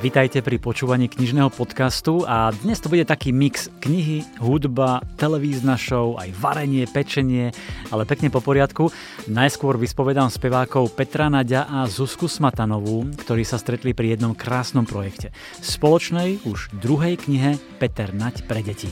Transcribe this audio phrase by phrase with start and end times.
[0.00, 6.16] Vítajte pri počúvaní knižného podcastu a dnes to bude taký mix knihy, hudba, televízna show,
[6.16, 7.52] aj varenie, pečenie,
[7.92, 8.88] ale pekne po poriadku.
[9.28, 15.36] Najskôr vyspovedám spevákov Petra Naďa a Zuzku Smatanovú, ktorí sa stretli pri jednom krásnom projekte.
[15.60, 18.88] Spoločnej už druhej knihe Peter Naď pre deti.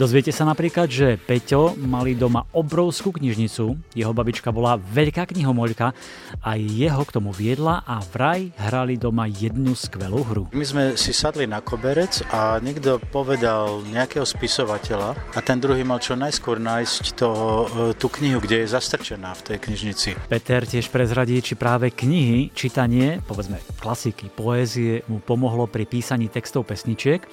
[0.00, 5.92] Dozviete sa napríklad, že Peťo mali doma obrovskú knižnicu, jeho babička bola veľká knihomoľka
[6.40, 10.46] a jeho k tomu viedla a vraj hrali doma jednu skvelú hru hru.
[10.54, 15.98] My sme si sadli na koberec a niekto povedal nejakého spisovateľa a ten druhý mal
[15.98, 17.66] čo najskôr nájsť to, e,
[17.98, 20.10] tú knihu, kde je zastrčená v tej knižnici.
[20.30, 26.70] Peter tiež prezradí, či práve knihy, čítanie, povedzme klasiky, poézie mu pomohlo pri písaní textov
[26.70, 27.26] pesničiek.
[27.26, 27.28] E,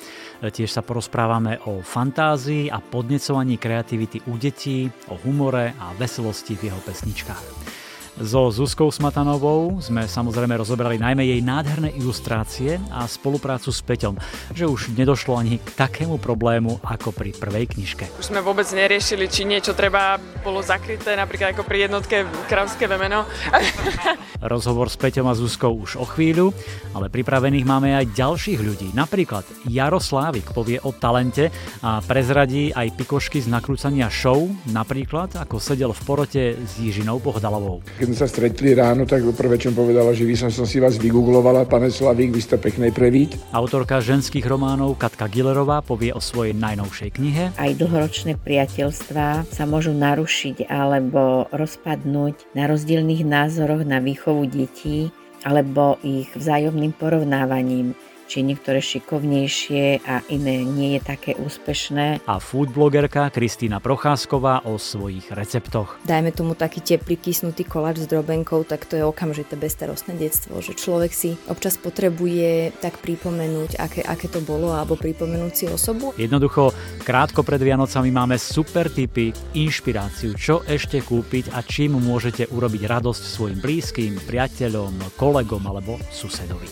[0.49, 6.73] tiež sa porozprávame o fantázii a podnecovaní kreativity u detí, o humore a veselosti v
[6.73, 7.84] jeho pesničkách.
[8.15, 14.15] So Zuzkou Smatanovou sme samozrejme rozoberali najmä jej nádherné ilustrácie a spoluprácu s Peťom,
[14.55, 18.07] že už nedošlo ani k takému problému ako pri prvej knižke.
[18.15, 20.15] Už sme vôbec neriešili, či niečo treba
[20.47, 23.27] bolo zakryté, napríklad ako pri jednotke Kravské vemeno.
[24.55, 26.55] Rozhovor s Peťom a Zuzkou už o chvíľu,
[26.95, 28.95] ale pripravených máme aj ďalších ľudí.
[28.95, 31.51] Napríklad Jaroslávik povie o talente
[31.83, 37.83] a prezradí aj pikošky z nakrúcania show, napríklad ako sedel v porote s Jižinou Pohdalovou
[38.05, 41.01] keď sme sa stretli ráno, tak prvé, čo povedala, že vy som, som si vás
[41.01, 43.33] vygooglovala, pane Slavík, vy ste peknej prevít.
[43.49, 47.43] Autorka ženských románov Katka Gillerová povie o svojej najnovšej knihe.
[47.57, 55.09] Aj dlhoročné priateľstvá sa môžu narušiť alebo rozpadnúť na rozdielných názoroch na výchovu detí
[55.41, 62.25] alebo ich vzájomným porovnávaním či niektoré šikovnejšie a iné nie je také úspešné.
[62.25, 66.01] A foodblogerka Kristýna Procházková o svojich receptoch.
[66.03, 70.73] Dajme tomu taký teplý kysnutý koláč s drobenkou, tak to je okamžité bezstarostné detstvo, že
[70.73, 76.11] človek si občas potrebuje tak pripomenúť, aké, aké to bolo, alebo pripomenúť si osobu.
[76.17, 76.73] Jednoducho,
[77.05, 83.23] krátko pred Vianocami máme super tipy, inšpiráciu, čo ešte kúpiť a čím môžete urobiť radosť
[83.23, 86.67] svojim blízkym, priateľom, kolegom alebo susedovi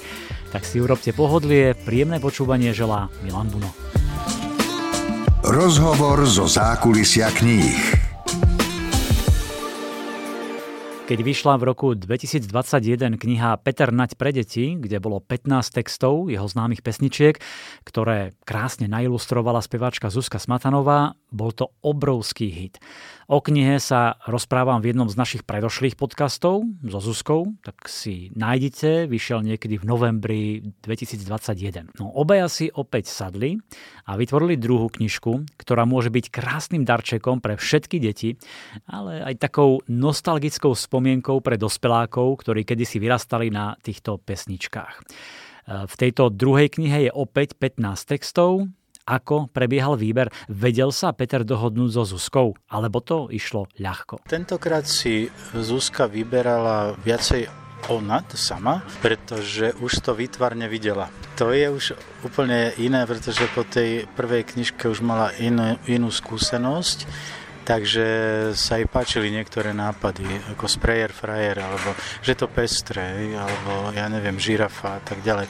[0.53, 3.73] tak si urobte pohodlie, príjemné počúvanie želá Milan Buno.
[5.41, 8.13] Rozhovor zo zákulisia kníh.
[11.03, 16.47] Keď vyšla v roku 2021 kniha Peter Nať pre deti, kde bolo 15 textov jeho
[16.47, 17.43] známych pesničiek,
[17.83, 22.79] ktoré krásne nailustrovala speváčka Zuzka Smatanová, bol to obrovský hit.
[23.31, 29.07] O knihe sa rozprávam v jednom z našich predošlých podcastov so Zuzkou, tak si nájdete,
[29.07, 30.43] vyšiel niekedy v novembri
[30.83, 31.95] 2021.
[32.03, 33.63] No, obaja si opäť sadli
[34.03, 38.35] a vytvorili druhú knižku, ktorá môže byť krásnym darčekom pre všetky deti,
[38.91, 44.95] ale aj takou nostalgickou spomienkou pre dospelákov, ktorí kedysi vyrastali na týchto pesničkách.
[45.63, 48.67] V tejto druhej knihe je opäť 15 textov,
[49.03, 50.31] ako prebiehal výber?
[50.47, 52.55] Vedel sa Peter dohodnúť so Zuzkou?
[52.71, 54.23] Alebo to išlo ľahko?
[54.27, 61.11] Tentokrát si Zuzka vyberala viacej ona sama, pretože už to výtvarne videla.
[61.35, 61.85] To je už
[62.23, 67.03] úplne iné, pretože po tej prvej knižke už mala inú, inú skúsenosť
[67.63, 68.05] takže
[68.53, 70.23] sa jej páčili niektoré nápady,
[70.55, 75.47] ako sprayer frajer, alebo že to pestré, alebo ja neviem, žirafa a tak ďalej.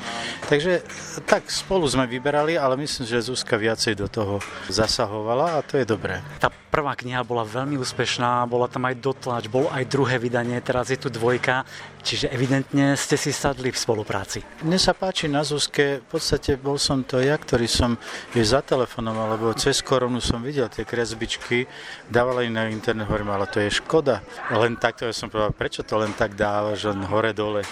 [0.47, 0.85] Takže
[1.25, 5.85] tak spolu sme vyberali, ale myslím, že Zuzka viacej do toho zasahovala a to je
[5.85, 6.21] dobré.
[6.37, 10.89] Tá prvá kniha bola veľmi úspešná, bola tam aj dotlač, bolo aj druhé vydanie, teraz
[10.89, 11.65] je tu dvojka,
[12.03, 14.43] čiže evidentne ste si sadli v spolupráci.
[14.67, 17.95] Mne sa páči na Zuzke, v podstate bol som to ja, ktorý som
[18.35, 21.65] jej zatelefonoval, lebo cez koronu som videl tie kresbičky
[22.11, 24.19] dávali na internet, hovorím, ale to je škoda.
[24.51, 27.63] Len takto som povedal, prečo to len tak dávaš, len hore-dole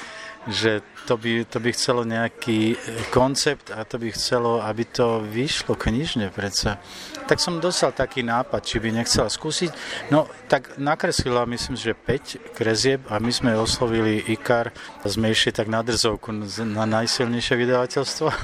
[0.49, 2.73] že to by, to by chcelo nejaký
[3.13, 6.81] koncept a to by chcelo, aby to vyšlo knižne predsa
[7.27, 9.71] tak som dostal taký nápad, či by nechcela skúsiť.
[10.09, 14.73] No, tak nakreslila, myslím, že 5 krezieb a my sme oslovili IKAR,
[15.05, 16.31] sme išli tak na drzovku
[16.65, 18.27] na najsilnejšie vydavateľstvo.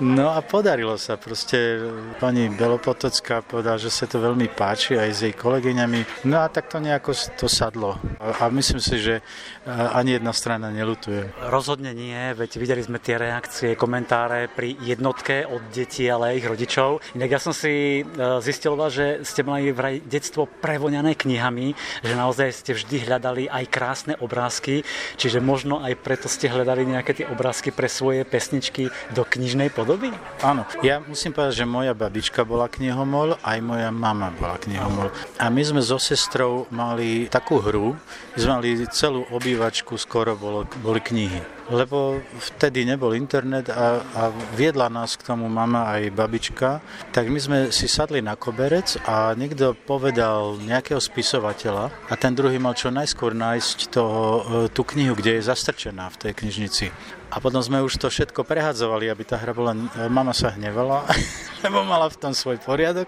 [0.00, 1.20] No a podarilo sa.
[1.20, 1.76] Proste
[2.16, 6.24] pani Belopotocká povedala, že sa to veľmi páči aj s jej kolegyňami.
[6.24, 8.00] No a tak to nejako to sadlo.
[8.16, 9.20] A myslím si, že
[9.68, 11.28] ani jedna strana nelutuje.
[11.52, 16.48] Rozhodne nie, veď videli sme tie reakcie, komentáre pri jednotke od detí, ale aj ich
[16.48, 16.90] rodičov.
[17.16, 17.70] Inak ja som si
[18.00, 18.04] e,
[18.40, 24.14] zistil, že ste mali vraj detstvo prevoňané knihami, že naozaj ste vždy hľadali aj krásne
[24.18, 24.86] obrázky,
[25.18, 30.14] čiže možno aj preto ste hľadali nejaké tie obrázky pre svoje pesničky do knižnej podoby?
[30.40, 35.12] Áno, ja musím povedať, že moja babička bola knihomol, aj moja mama bola knihomol.
[35.36, 37.98] A my sme so sestrou mali takú hru,
[38.34, 44.22] my sme mali celú obývačku, skoro bolo, boli knihy lebo vtedy nebol internet a, a
[44.58, 46.70] viedla nás k tomu mama aj babička,
[47.14, 52.58] tak my sme si sadli na koberec a niekto povedal nejakého spisovateľa a ten druhý
[52.58, 54.42] mal čo najskôr nájsť toho, e,
[54.74, 56.86] tú knihu, kde je zastrčená v tej knižnici.
[57.30, 59.70] A potom sme už to všetko prehadzovali, aby tá hra bola...
[60.10, 61.06] Mama sa hnevala,
[61.64, 63.06] lebo mala v tom svoj poriadok.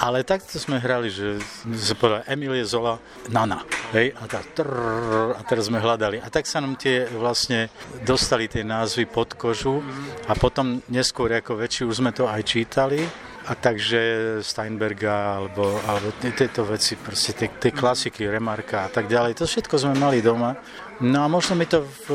[0.00, 1.36] Ale takto sme hrali, že
[1.76, 2.96] sa povedala Emilie Zola,
[3.28, 3.60] Nana.
[3.92, 4.16] Hej?
[4.16, 6.24] A, tá, trrr, a teraz sme hľadali.
[6.24, 7.68] A tak sa nám tie vlastne
[8.08, 9.84] dostali tie názvy pod kožu.
[10.26, 13.04] A potom neskôr ako väčší už sme to aj čítali
[13.42, 14.00] a takže
[14.38, 19.74] Steinberga alebo, alebo tieto veci, proste tie, tie klasiky, Remarka a tak ďalej, to všetko
[19.78, 20.54] sme mali doma.
[21.02, 22.08] No a možno mi to v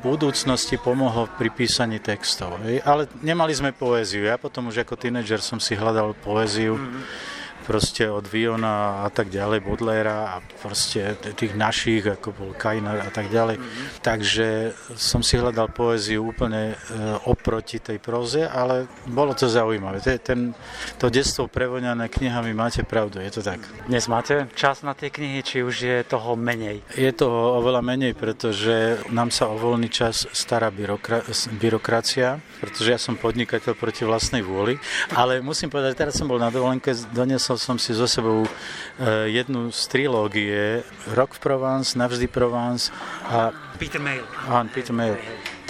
[0.00, 2.56] budúcnosti pomohlo pri písaní textov.
[2.64, 4.24] Ale nemali sme poéziu.
[4.24, 6.80] Ja potom už ako tínedžer som si hľadal poéziu.
[6.80, 7.34] Mm-hmm
[7.64, 13.10] proste od Viona a tak ďalej, Bodlera a proste tých našich, ako bol Kajner a
[13.10, 13.56] tak ďalej.
[13.56, 14.04] Mm-hmm.
[14.04, 16.76] Takže som si hľadal poéziu úplne e,
[17.24, 20.04] oproti tej proze, ale bolo to zaujímavé.
[20.20, 20.52] Ten,
[21.00, 23.64] to detstvo prevoňané knihami, máte pravdu, je to tak.
[23.88, 26.84] Dnes máte čas na tie knihy, či už je toho menej?
[26.92, 31.24] Je toho oveľa menej, pretože nám sa o voľný čas stará byrokra-
[31.56, 34.76] byrokracia, pretože ja som podnikateľ proti vlastnej vôli,
[35.16, 39.30] ale musím povedať, teraz som bol na dovolenke, doniesol Doniesol som si so sebou e,
[39.30, 40.82] jednu z trilógie
[41.14, 42.90] Rock v Provence, Navždy Provence
[43.30, 44.26] a Peter Mail.
[44.50, 45.14] Áno, Peter Mail.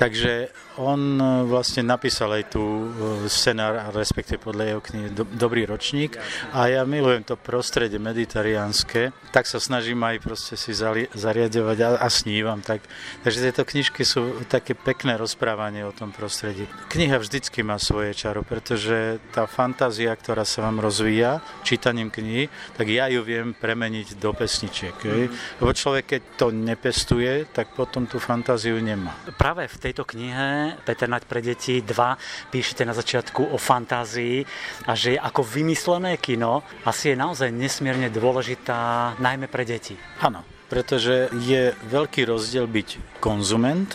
[0.00, 0.48] Takže
[0.78, 2.86] on e, vlastne napísal aj tu e,
[3.30, 6.18] scenár, respektíve podľa jeho knihy Dobrý ročník
[6.50, 10.74] a ja milujem to prostredie meditariánske, tak sa snažím aj proste si
[11.14, 12.58] zariadovať a, a snívam.
[12.62, 12.82] Tak,
[13.22, 16.66] takže tieto knižky sú také pekné rozprávanie o tom prostredí.
[16.90, 22.86] Kniha vždycky má svoje čaro, pretože tá fantázia, ktorá sa vám rozvíja čítaním knihy, tak
[22.90, 24.96] ja ju viem premeniť do pesničiek.
[25.02, 25.28] Mm.
[25.62, 29.14] Lebo človek, keď to nepestuje, tak potom tú fantáziu nemá.
[29.34, 34.44] Práve v tejto knihe Peter Nať pre deti 2 píšete na začiatku o fantázii
[34.88, 39.96] a že ako vymyslené kino asi je naozaj nesmierne dôležitá najmä pre deti.
[40.24, 43.90] Áno, pretože je veľký rozdiel byť konzument,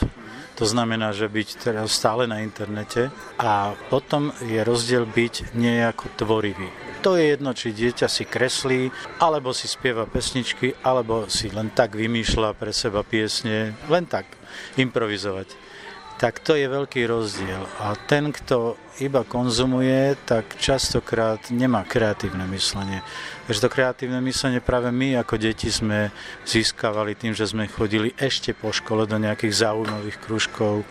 [0.60, 3.08] to znamená, že byť teraz stále na internete
[3.40, 6.68] a potom je rozdiel byť nejako tvorivý.
[7.00, 8.92] To je jedno, či dieťa si kreslí,
[9.24, 14.28] alebo si spieva pesničky, alebo si len tak vymýšľa pre seba piesne, len tak
[14.76, 15.69] improvizovať
[16.20, 17.64] tak to je veľký rozdiel.
[17.80, 23.06] A ten, kto iba konzumuje, tak častokrát nemá kreatívne myslenie.
[23.46, 26.10] Takže to kreatívne myslenie práve my ako deti sme
[26.46, 30.86] získavali tým, že sme chodili ešte po škole do nejakých zaujímavých kružkov.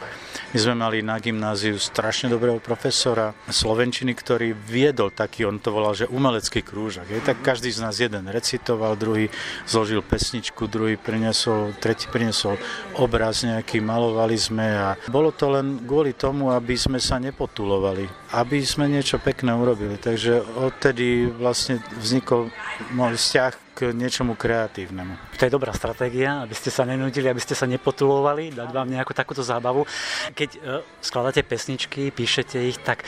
[0.54, 5.92] My sme mali na gymnáziu strašne dobrého profesora slovenčiny, ktorý viedol taký, on to volal,
[5.92, 7.10] že umelecký krúžok.
[7.10, 9.30] Je, tak každý z nás jeden recitoval, druhý
[9.68, 12.56] zložil pesničku, druhý priniesol, tretí priniesol
[12.96, 17.97] obraz nejaký, malovali sme a bolo to len kvôli tomu, aby sme sa nepotulovali,
[18.36, 19.98] aby sme niečo pekné urobili.
[19.98, 22.52] Takže odtedy vlastne vznikol
[22.94, 25.18] môj vzťah k niečomu kreatívnemu.
[25.38, 29.14] To je dobrá stratégia, aby ste sa nenudili, aby ste sa nepotulovali, dať vám nejakú
[29.14, 29.86] takúto zábavu.
[30.34, 33.06] Keď uh, skladáte pesničky, píšete ich, tak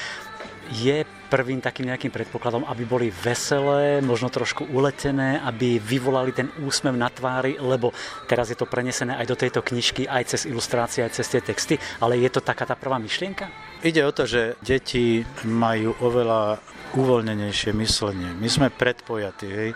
[0.70, 6.94] je prvým takým nejakým predpokladom, aby boli veselé, možno trošku uletené, aby vyvolali ten úsmev
[6.94, 7.90] na tvári, lebo
[8.30, 11.74] teraz je to prenesené aj do tejto knižky, aj cez ilustrácie, aj cez tie texty,
[11.98, 13.69] ale je to taká tá prvá myšlienka?
[13.80, 16.60] Ide o to, že deti majú oveľa
[16.92, 18.36] uvoľnenejšie myslenie.
[18.36, 19.48] My sme predpojatí.
[19.48, 19.70] Hej.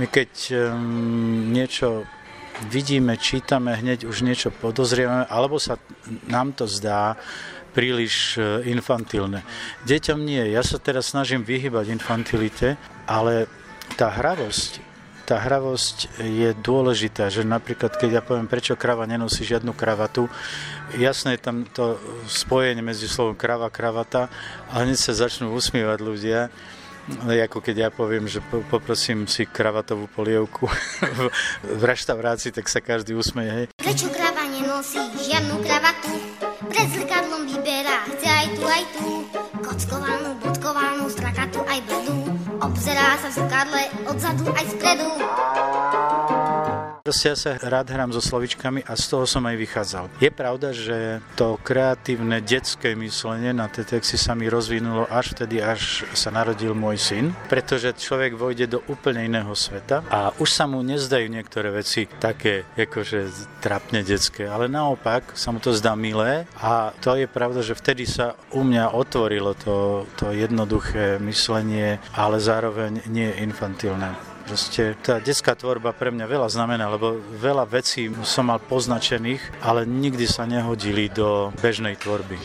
[0.00, 2.02] My keď um, niečo
[2.72, 5.76] vidíme, čítame, hneď už niečo podozrievame, alebo sa
[6.26, 7.14] nám to zdá
[7.76, 9.44] príliš e, infantilné.
[9.84, 10.40] Deťom nie.
[10.48, 13.44] Ja sa teraz snažím vyhybať infantilite, ale
[14.00, 14.80] tá hravosť,
[15.26, 20.30] tá hravosť je dôležitá, že napríklad keď ja poviem, prečo krava nenosí žiadnu kravatu,
[20.94, 21.98] jasné je tam to
[22.30, 24.30] spojenie medzi slovom krava, kravata
[24.70, 26.40] a hneď sa začnú usmievať ľudia.
[27.26, 30.66] Ako keď ja poviem, že poprosím si kravatovú polievku
[31.78, 33.50] v reštaurácii, tak sa každý usmeje.
[33.50, 33.66] Hej.
[33.78, 36.10] Prečo krava nenosí žiadnu kravatu?
[36.66, 39.06] Pred zrkadlom vyberá, chce aj tu, aj tu.
[39.62, 40.30] Kockovanú,
[42.86, 45.10] Obzerá sa v zrkadle odzadu aj spredu.
[47.06, 50.10] Proste ja sa rád hrám so slovičkami a z toho som aj vychádzal.
[50.18, 55.62] Je pravda, že to kreatívne detské myslenie na tie texty sa mi rozvinulo až vtedy,
[55.62, 60.66] až sa narodil môj syn, pretože človek vojde do úplne iného sveta a už sa
[60.66, 66.50] mu nezdajú niektoré veci také akože trapne detské, ale naopak sa mu to zdá milé
[66.58, 72.42] a to je pravda, že vtedy sa u mňa otvorilo to, to jednoduché myslenie, ale
[72.42, 74.35] zároveň nie infantilné.
[74.46, 79.82] Proste tá detská tvorba pre mňa veľa znamená, lebo veľa vecí som mal poznačených, ale
[79.82, 82.38] nikdy sa nehodili do bežnej tvorby.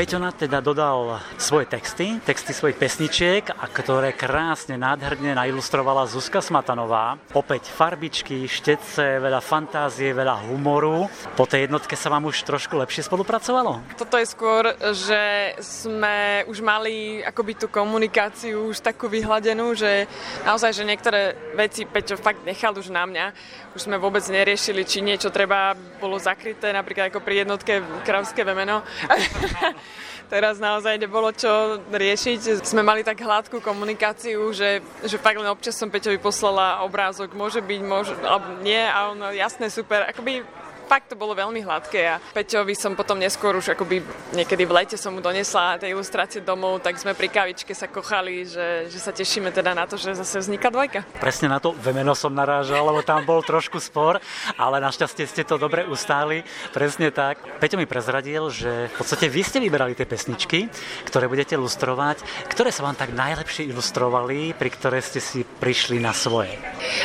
[0.00, 7.20] Peťo teda dodal svoje texty, texty svojich pesničiek, a ktoré krásne, nádherne nailustrovala Zuzka Smatanová.
[7.36, 11.04] Opäť farbičky, štetce, veľa fantázie, veľa humoru.
[11.36, 13.84] Po tej jednotke sa vám už trošku lepšie spolupracovalo?
[14.00, 20.08] Toto je skôr, že sme už mali akoby tú komunikáciu už takú vyhladenú, že
[20.48, 23.26] naozaj, že niektoré veci Peťo fakt nechal už na mňa.
[23.70, 28.82] Už sme vôbec neriešili, či niečo treba bolo zakryté, napríklad ako pri jednotke kravské vemeno.
[30.30, 32.62] teraz naozaj nebolo čo riešiť.
[32.62, 37.58] Sme mali tak hladkú komunikáciu, že, že fakt len občas som Peťovi poslala obrázok, môže
[37.58, 40.06] byť, môže, alebo nie, a on, jasné, super.
[40.06, 40.46] Akoby
[40.90, 44.02] fakt to bolo veľmi hladké a Peťovi som potom neskôr už akoby
[44.34, 48.42] niekedy v lete som mu donesla tie ilustrácie domov, tak sme pri kavičke sa kochali,
[48.42, 51.06] že, že sa tešíme teda na to, že zase vzniká dvojka.
[51.22, 54.18] Presne na to vemeno som narážal, lebo tam bol trošku spor,
[54.58, 56.42] ale našťastie ste to dobre ustáli.
[56.74, 57.38] Presne tak.
[57.62, 60.66] Peťo mi prezradil, že v podstate vy ste vyberali tie pesničky,
[61.06, 66.10] ktoré budete ilustrovať, ktoré sa vám tak najlepšie ilustrovali, pri ktoré ste si prišli na
[66.16, 66.56] svoje.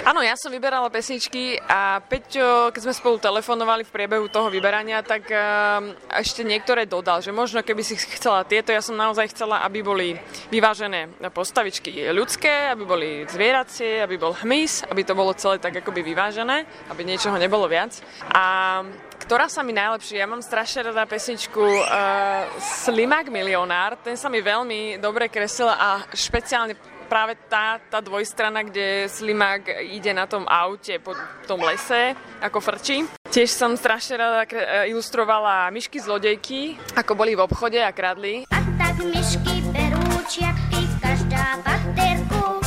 [0.08, 4.48] Áno, ja som vyberala pesničky a Peťo, keď sme spolu telefonovali, mali v priebehu toho
[4.48, 9.36] vyberania, tak ehm, ešte niektoré dodal, že možno keby si chcela tieto, ja som naozaj
[9.36, 10.15] chcela, aby boli
[10.48, 16.08] vyvážené postavičky ľudské, aby boli zvieracie, aby bol hmyz, aby to bolo celé tak akoby
[16.08, 18.00] vyvážené, aby niečoho nebolo viac.
[18.32, 18.79] A
[19.20, 24.39] ktorá sa mi najlepšie, ja mám strašne rada pesničku uh, Slimák milionár, ten sa mi
[24.39, 30.98] veľmi dobre kreslil a špeciálne práve tá, tá dvojstrana, kde Slimák ide na tom aute
[31.00, 31.14] po
[31.46, 33.06] tom lese, ako frčí.
[33.30, 38.50] Tiež som strašne rada e, ilustrovala myšky zlodejky, ako boli v obchode a kradli.
[38.50, 42.60] A tak myšky berú čiapky, každá baterku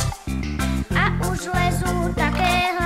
[0.95, 2.78] a už lezú také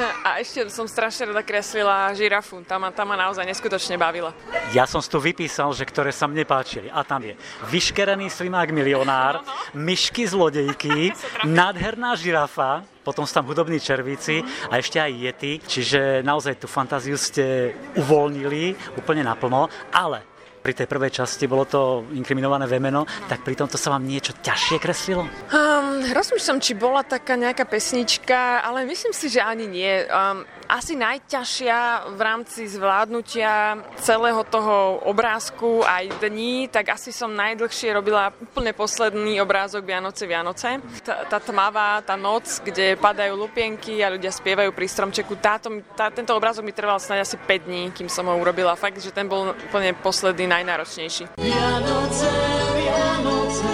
[0.26, 2.62] A ešte som strašne rada kreslila žirafu.
[2.64, 4.32] Tá ma, tá ma naozaj neskutočne bavila.
[4.72, 6.88] Ja som si tu vypísal, že ktoré sa mne páčili.
[6.92, 7.34] A tam je
[7.68, 9.44] vyškerený slimák milionár,
[9.76, 11.12] myšky zlodejky,
[11.46, 17.16] nádherná žirafa, potom sú tam hudobní červíci a ešte aj jety, čiže naozaj tú fantáziu
[17.16, 20.29] ste uvoľnili úplne naplno, ale
[20.60, 24.76] pri tej prvej časti bolo to inkriminované vemeno, tak pri tomto sa vám niečo ťažšie
[24.76, 25.24] kreslilo?
[25.50, 30.04] Um, rozmýšľam, či bola taká nejaká pesnička, ale myslím si, že ani nie.
[30.06, 37.90] Um, asi najťažšia v rámci zvládnutia celého toho obrázku aj dní, tak asi som najdlhšie
[37.90, 40.78] robila úplne posledný obrázok Vianoce Vianoce.
[41.02, 45.34] Tá, tá tmavá, tá noc, kde padajú lupienky a ľudia spievajú pri stromčeku.
[45.42, 48.78] Táto, tá, tento obrázok mi trval snáď asi 5 dní, kým som ho urobila.
[48.78, 51.34] Fakt, že ten bol úplne posledný, najnáročnejší.
[51.34, 52.30] Vianoce,
[52.78, 53.72] Vianoce,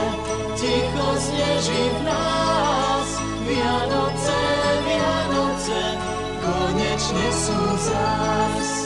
[0.57, 1.09] ticho
[1.77, 3.09] v nás.
[3.47, 4.26] Vianoce,
[7.09, 8.86] Jesus, us.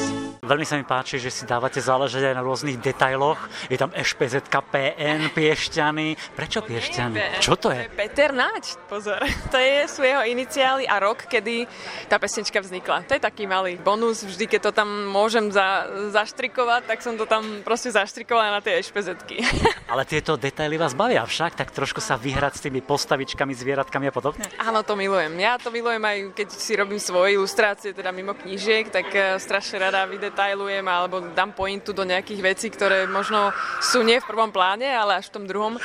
[0.51, 3.39] Veľmi sa mi páči, že si dávate záležať aj na rôznych detailoch.
[3.71, 6.35] Je tam EŠPZ, PN, Piešťany.
[6.35, 7.39] Prečo Piešťany?
[7.39, 7.87] Čo to je?
[7.95, 9.23] Peter Naď, pozor.
[9.55, 11.71] To je, sú jeho iniciály a rok, kedy
[12.11, 13.07] tá pesnička vznikla.
[13.07, 14.27] To je taký malý bonus.
[14.27, 18.83] Vždy, keď to tam môžem za, zaštrikovať, tak som to tam proste zaštrikovala na tie
[18.83, 19.47] EŠPZky.
[19.95, 24.13] Ale tieto detaily vás bavia však, tak trošku sa vyhrať s tými postavičkami, zvieratkami a
[24.15, 24.51] podobne?
[24.59, 25.31] Áno, to milujem.
[25.39, 29.79] Ja to milujem aj keď si robím svoje ilustrácie, teda mimo knížiek, tak eh, strašne
[29.79, 33.53] rada vydetailujem detailujem alebo dám pointu do nejakých vecí, ktoré možno
[33.85, 35.77] sú nie v prvom pláne, ale až v tom druhom.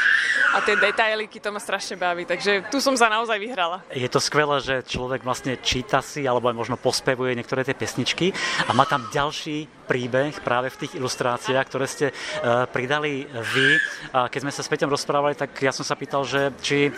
[0.55, 3.83] A tie detailiky to ma strašne baví, takže tu som sa naozaj vyhrala.
[3.91, 8.31] Je to skvelé, že človek vlastne číta si alebo aj možno pospevuje niektoré tie pesničky
[8.63, 13.75] a má tam ďalší príbeh práve v tých ilustráciách, ktoré ste uh, pridali vy.
[14.15, 16.95] A keď sme sa s Peťom rozprávali, tak ja som sa pýtal, že či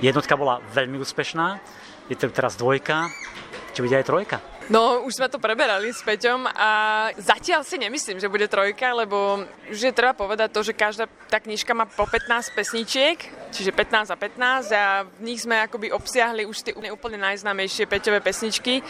[0.00, 1.60] jednotka bola veľmi úspešná,
[2.08, 3.12] je to teraz dvojka,
[3.76, 4.55] či bude aj trojka?
[4.66, 6.70] No, už sme to preberali s Peťom a
[7.22, 11.38] zatiaľ si nemyslím, že bude trojka, lebo už je treba povedať to, že každá tá
[11.38, 13.14] knižka má po 15 pesničiek,
[13.54, 18.18] čiže 15 a 15 a v nich sme akoby obsiahli už tie úplne najznámejšie Peťové
[18.18, 18.82] pesničky,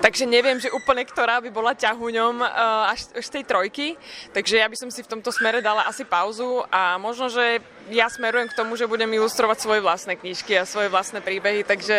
[0.00, 2.48] takže neviem, že úplne ktorá by bola ťahuňom eh,
[2.96, 4.00] až, až tej trojky,
[4.32, 7.60] takže ja by som si v tomto smere dala asi pauzu a možno, že
[7.92, 11.98] ja smerujem k tomu, že budem ilustrovať svoje vlastné knižky a svoje vlastné príbehy, takže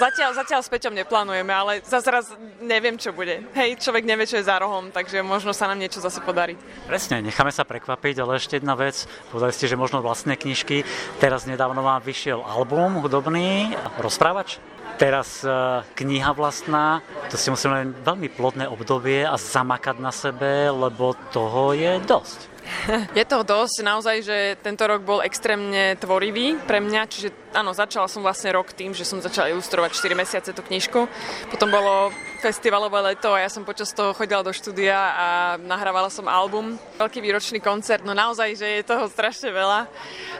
[0.00, 2.30] zatiaľ, zatiaľ s Peťom neplánujeme, ale zase raz
[2.62, 3.42] neviem, čo bude.
[3.54, 6.54] Hej, človek nevie, čo je za rohom, takže možno sa nám niečo zase podarí.
[6.86, 10.86] Presne, necháme sa prekvapiť, ale ešte jedna vec, povedali ste, že možno vlastné knižky.
[11.18, 14.62] Teraz nedávno vám vyšiel album hudobný, rozprávač?
[14.94, 20.70] Teraz uh, kniha vlastná, to si musíme len veľmi plodné obdobie a zamakať na sebe,
[20.70, 22.53] lebo toho je dosť.
[23.18, 28.10] Je toho dosť, naozaj, že tento rok bol extrémne tvorivý pre mňa, čiže áno, začala
[28.10, 31.06] som vlastne rok tým, že som začala ilustrovať 4 mesiace tú knižku.
[31.50, 32.10] Potom bolo
[32.42, 36.76] festivalové leto a ja som počas toho chodila do štúdia a nahrávala som album.
[37.00, 39.88] Veľký výročný koncert, no naozaj, že je toho strašne veľa,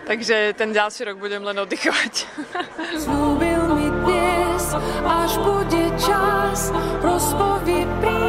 [0.05, 2.15] takže ten ďalší rok budem len oddychovať.
[3.05, 4.65] Slúbil mi dnes,
[5.01, 6.69] až bude čas,
[7.01, 8.24] rozpovie príbeh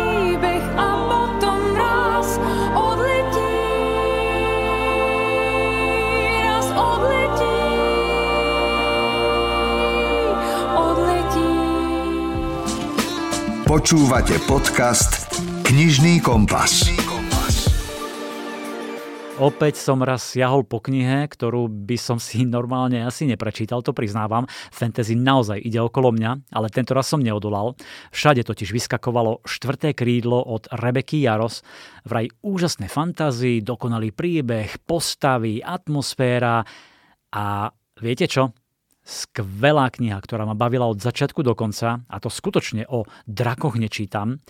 [13.65, 15.25] Počúvate podcast
[15.65, 16.86] Knižný kompas.
[19.41, 24.45] Opäť som raz siahol po knihe, ktorú by som si normálne asi neprečítal, to priznávam.
[24.69, 27.74] Fantasy naozaj ide okolo mňa, ale tento raz som neodolal.
[28.13, 31.65] Všade totiž vyskakovalo štvrté krídlo od Rebeky Jaros.
[32.05, 36.62] Vraj úžasné fantázy, dokonalý príbeh, postavy, atmosféra
[37.34, 38.53] a viete čo?
[39.05, 44.41] Skvelá kniha, ktorá ma bavila od začiatku do konca a to skutočne o drakoch nečítam.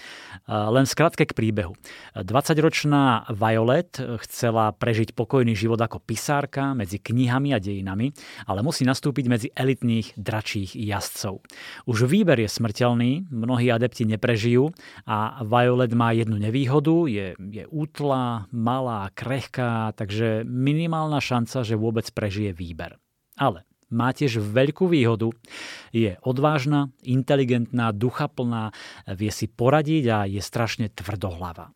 [0.48, 1.76] Len skratke k príbehu.
[2.16, 3.92] 20-ročná Violet
[4.24, 8.16] chcela prežiť pokojný život ako pisárka medzi knihami a dejinami,
[8.48, 11.44] ale musí nastúpiť medzi elitných dračích jazdcov.
[11.84, 14.72] Už výber je smrteľný, mnohí adepti neprežijú
[15.04, 22.08] a Violet má jednu nevýhodu, je, je útla, malá, krehká, takže minimálna šanca, že vôbec
[22.16, 22.96] prežije výber.
[23.36, 25.30] Ale má tiež veľkú výhodu.
[25.94, 28.74] Je odvážna, inteligentná, duchaplná,
[29.10, 31.74] vie si poradiť a je strašne tvrdohlava.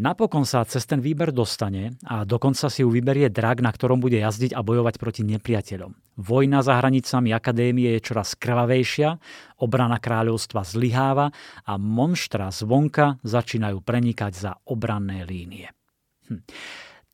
[0.00, 4.16] Napokon sa cez ten výber dostane a dokonca si ju vyberie drak, na ktorom bude
[4.16, 5.92] jazdiť a bojovať proti nepriateľom.
[6.16, 9.18] Vojna za hranicami akadémie je čoraz krvavejšia,
[9.60, 11.34] obrana kráľovstva zlyháva
[11.66, 15.68] a monštra zvonka začínajú prenikať za obranné línie.
[16.30, 16.48] Hm.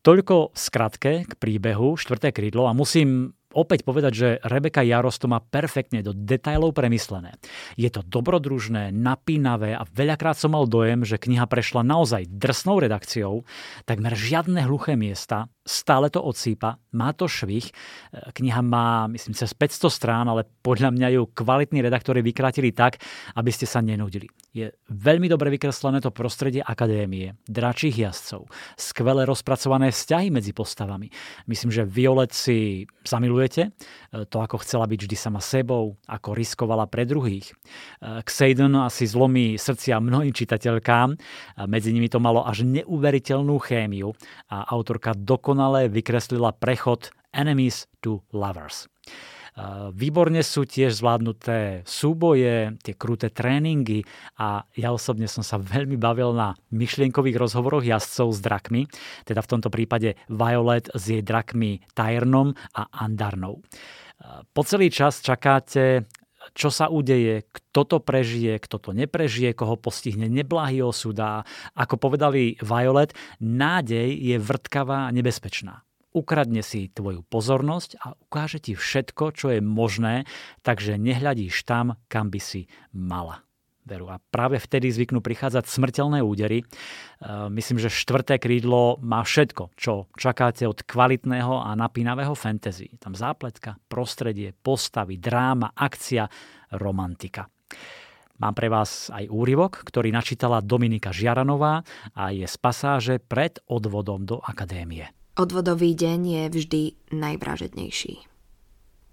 [0.06, 5.32] Toľko v skratke k príbehu štvrté krídlo a musím opäť povedať, že Rebeka Jaros to
[5.32, 7.40] má perfektne do detajlov premyslené.
[7.80, 13.48] Je to dobrodružné, napínavé a veľakrát som mal dojem, že kniha prešla naozaj drsnou redakciou,
[13.88, 17.66] takmer žiadne hluché miesta, stále to odsýpa, má to švih.
[18.32, 23.02] Kniha má, myslím, cez 500 strán, ale podľa mňa ju kvalitní redaktori vykrátili tak,
[23.34, 24.30] aby ste sa nenudili.
[24.54, 28.48] Je veľmi dobre vykreslené to prostredie akadémie, dračích jazdcov,
[28.78, 31.10] skvele rozpracované vzťahy medzi postavami.
[31.50, 33.74] Myslím, že Violet si zamilujete,
[34.32, 37.52] to ako chcela byť vždy sama sebou, ako riskovala pre druhých.
[38.00, 41.18] Xaden asi zlomí srdcia mnohým čitateľkám,
[41.68, 44.14] medzi nimi to malo až neuveriteľnú chémiu
[44.48, 45.55] a autorka dokonale
[45.88, 48.86] vykreslila prechod enemies to lovers.
[49.96, 54.04] Výborne sú tiež zvládnuté súboje, tie kruté tréningy
[54.36, 58.84] a ja osobne som sa veľmi bavil na myšlienkových rozhovoroch jazdcov s drakmi,
[59.24, 63.64] teda v tomto prípade Violet s jej drakmi Tyrnom a Andarnou.
[64.52, 66.04] Po celý čas čakáte
[66.52, 71.96] čo sa udeje, kto to prežije, kto to neprežije, koho postihne neblahý osud a ako
[71.96, 79.36] povedali Violet, nádej je vrtkavá a nebezpečná ukradne si tvoju pozornosť a ukáže ti všetko,
[79.36, 80.24] čo je možné,
[80.64, 83.45] takže nehľadíš tam, kam by si mala.
[83.86, 84.10] Veru.
[84.10, 86.60] A práve vtedy zvyknú prichádzať smrteľné údery.
[86.60, 86.64] E,
[87.54, 92.90] myslím, že štvrté krídlo má všetko, čo čakáte od kvalitného a napínavého fantasy.
[92.98, 96.26] Tam zápletka, prostredie, postavy, dráma, akcia,
[96.74, 97.46] romantika.
[98.36, 101.80] Mám pre vás aj úryvok, ktorý načítala Dominika Žiaranová
[102.12, 105.08] a je z pasáže pred odvodom do akadémie.
[105.40, 106.82] Odvodový deň je vždy
[107.16, 108.14] najvražednejší.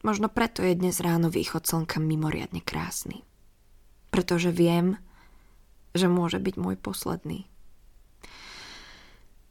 [0.03, 3.23] Možno preto je dnes ráno východ slnka mimoriadne krásny.
[4.13, 5.01] Pretože viem,
[5.97, 7.49] že môže byť môj posledný.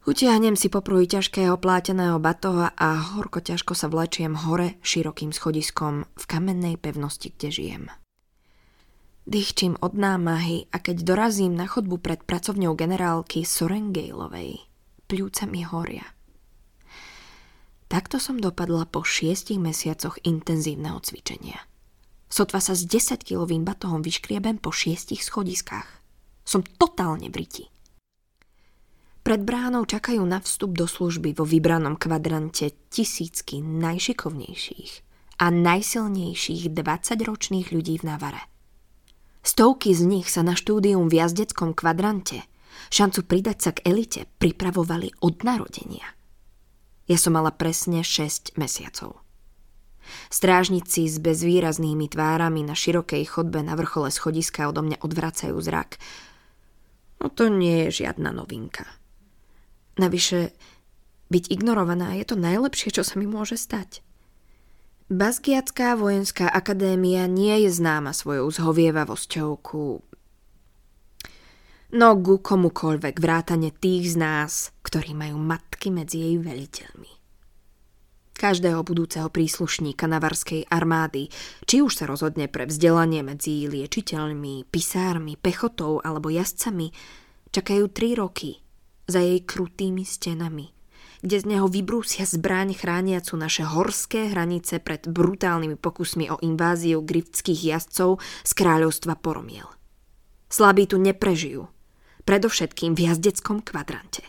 [0.03, 6.25] Utiahnem si popruhy ťažkého pláteného batoha a horko ťažko sa vlečiem hore širokým schodiskom v
[6.27, 7.85] kamennej pevnosti, kde žijem.
[9.23, 14.67] Dýchčím od námahy a keď dorazím na chodbu pred pracovňou generálky Sorengejlovej,
[15.07, 16.03] pľúca mi horia.
[17.87, 21.63] Takto som dopadla po šiestich mesiacoch intenzívneho cvičenia.
[22.33, 25.85] Sotva sa s 10-kilovým batohom vyškriebem po šiestich schodiskách.
[26.49, 27.69] Som totálne v.
[29.21, 34.93] Pred bránou čakajú na vstup do služby vo vybranom kvadrante tisícky najšikovnejších
[35.45, 38.49] a najsilnejších 20-ročných ľudí v Navare.
[39.45, 42.49] Stovky z nich sa na štúdium v jazdeckom kvadrante,
[42.89, 46.09] šancu pridať sa k elite, pripravovali od narodenia–
[47.11, 49.22] ja som mala presne 6 mesiacov.
[50.29, 56.01] Strážnici s bezvýraznými tvárami na širokej chodbe na vrchole schodiska odo mňa odvracajú zrak.
[57.23, 58.85] No to nie je žiadna novinka.
[59.97, 60.53] Navyše,
[61.31, 64.03] byť ignorovaná je to najlepšie, čo sa mi môže stať.
[65.13, 70.01] Bazgiacká vojenská akadémia nie je známa svojou zhovievavosťou ku
[71.93, 77.22] no ku komukoľvek vrátane tých z nás, ktorí majú matky medzi jej veliteľmi.
[78.43, 81.31] Každého budúceho príslušníka navarskej armády,
[81.63, 86.91] či už sa rozhodne pre vzdelanie medzi liečiteľmi, pisármi, pechotou alebo jazdcami,
[87.55, 88.59] čakajú tri roky
[89.07, 90.75] za jej krutými stenami,
[91.23, 97.79] kde z neho vybrúsia zbraň chrániacu naše horské hranice pred brutálnymi pokusmi o inváziu griftských
[97.79, 99.71] jazdcov z kráľovstva Poromiel.
[100.51, 101.71] Slabí tu neprežijú,
[102.27, 104.27] predovšetkým v jazdeckom kvadrante.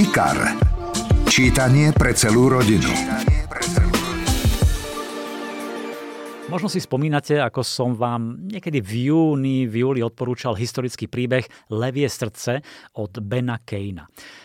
[0.00, 0.80] IKAR.
[1.28, 2.88] Čítanie pre celú rodinu.
[6.52, 12.12] Možno si spomínate, ako som vám niekedy v júni, v júli odporúčal historický príbeh Levie
[12.12, 12.60] srdce
[13.00, 14.04] od Bena Keina.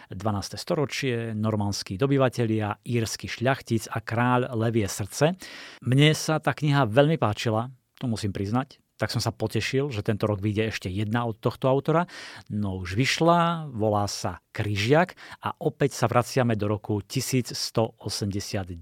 [0.10, 0.56] 12.
[0.56, 5.36] storočie, normandskí dobyvatelia, írsky šľachtic a kráľ Levie srdce.
[5.84, 7.68] Mne sa tá kniha veľmi páčila,
[8.00, 11.70] to musím priznať tak som sa potešil, že tento rok vyjde ešte jedna od tohto
[11.70, 12.10] autora.
[12.50, 15.14] No už vyšla, volá sa Kryžiak
[15.46, 18.74] a opäť sa vraciame do roku 1189.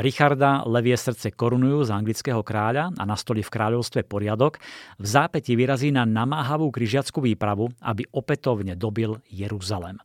[0.00, 4.56] Richarda levie srdce korunujú z anglického kráľa a nastolí v kráľovstve poriadok.
[4.96, 10.00] V zápäti vyrazí na namáhavú kryžiackú výpravu, aby opätovne dobil Jeruzalem.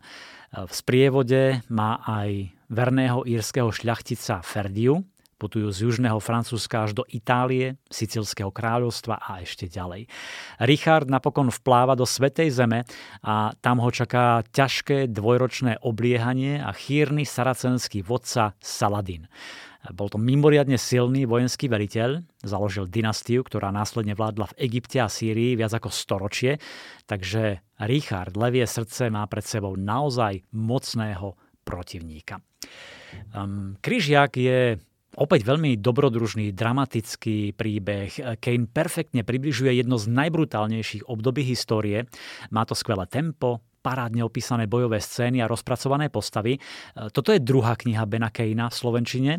[0.53, 5.01] V sprievode má aj verného írskeho šľachtica Ferdiu,
[5.43, 10.07] putujú z južného Francúzska až do Itálie, Sicilského kráľovstva a ešte ďalej.
[10.63, 12.87] Richard napokon vpláva do Svetej Zeme
[13.19, 19.27] a tam ho čaká ťažké dvojročné obliehanie a chýrny saracenský vodca Saladin.
[19.91, 25.59] Bol to mimoriadne silný vojenský veliteľ, založil dynastiu, ktorá následne vládla v Egypte a Sýrii
[25.59, 26.55] viac ako storočie,
[27.03, 31.35] takže Richard, levie srdce, má pred sebou naozaj mocného
[31.67, 32.39] protivníka.
[33.35, 34.79] Um, Kryžiak je
[35.13, 38.41] Opäť veľmi dobrodružný, dramatický príbeh.
[38.41, 42.09] Kane perfektne približuje jedno z najbrutálnejších období histórie.
[42.49, 46.57] Má to skvelé tempo, parádne opísané bojové scény a rozpracované postavy.
[47.13, 49.33] Toto je druhá kniha Bena Kejna v Slovenčine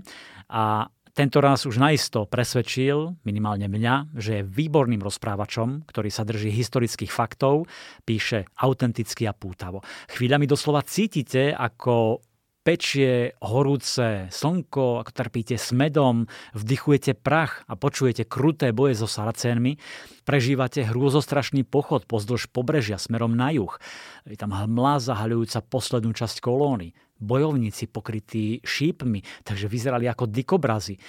[0.47, 6.51] a tento raz už naisto presvedčil, minimálne mňa, že je výborným rozprávačom, ktorý sa drží
[6.51, 7.71] historických faktov,
[8.03, 9.79] píše autenticky a pútavo.
[10.11, 12.19] Chvíľami doslova cítite, ako
[12.65, 19.77] pečie horúce slnko, ako trpíte smedom, vdychujete prach a počujete kruté boje so Saracénmi,
[20.25, 23.77] prežívate hrôzostrašný pochod pozdĺž pobrežia smerom na juh.
[24.25, 31.01] Je tam hmla zahaľujúca poslednú časť kolóny bojovníci pokrytí šípmi, takže vyzerali ako dikobrazy.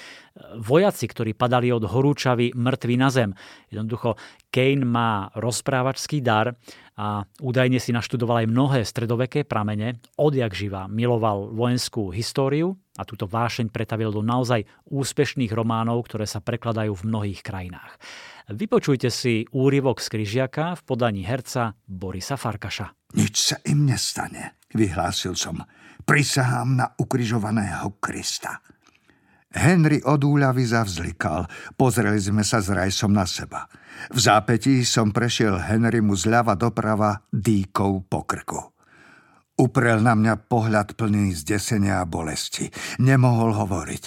[0.60, 3.32] Vojaci, ktorí padali od horúčavy mŕtvi na zem.
[3.68, 4.16] Jednoducho,
[4.48, 6.56] Kane má rozprávačský dar
[6.96, 10.00] a údajne si naštudoval aj mnohé stredoveké pramene.
[10.16, 16.40] Odjak živa miloval vojenskú históriu a túto vášeň pretavil do naozaj úspešných románov, ktoré sa
[16.40, 18.00] prekladajú v mnohých krajinách.
[18.48, 22.94] Vypočujte si úryvok z Kryžiaka v podaní herca Borisa Farkaša.
[23.18, 25.60] Nič sa im nestane, vyhlásil som.
[26.06, 28.62] Prisahám na ukrižovaného Krista.
[29.50, 31.50] Henry od úľavy zavzlikal.
[31.74, 33.66] Pozreli sme sa s Rajsom na seba.
[34.14, 38.62] V zápetí som prešiel Henrymu zľava doprava dýkou po krku.
[39.58, 42.70] Uprel na mňa pohľad plný zdesenia a bolesti.
[43.02, 44.04] Nemohol hovoriť.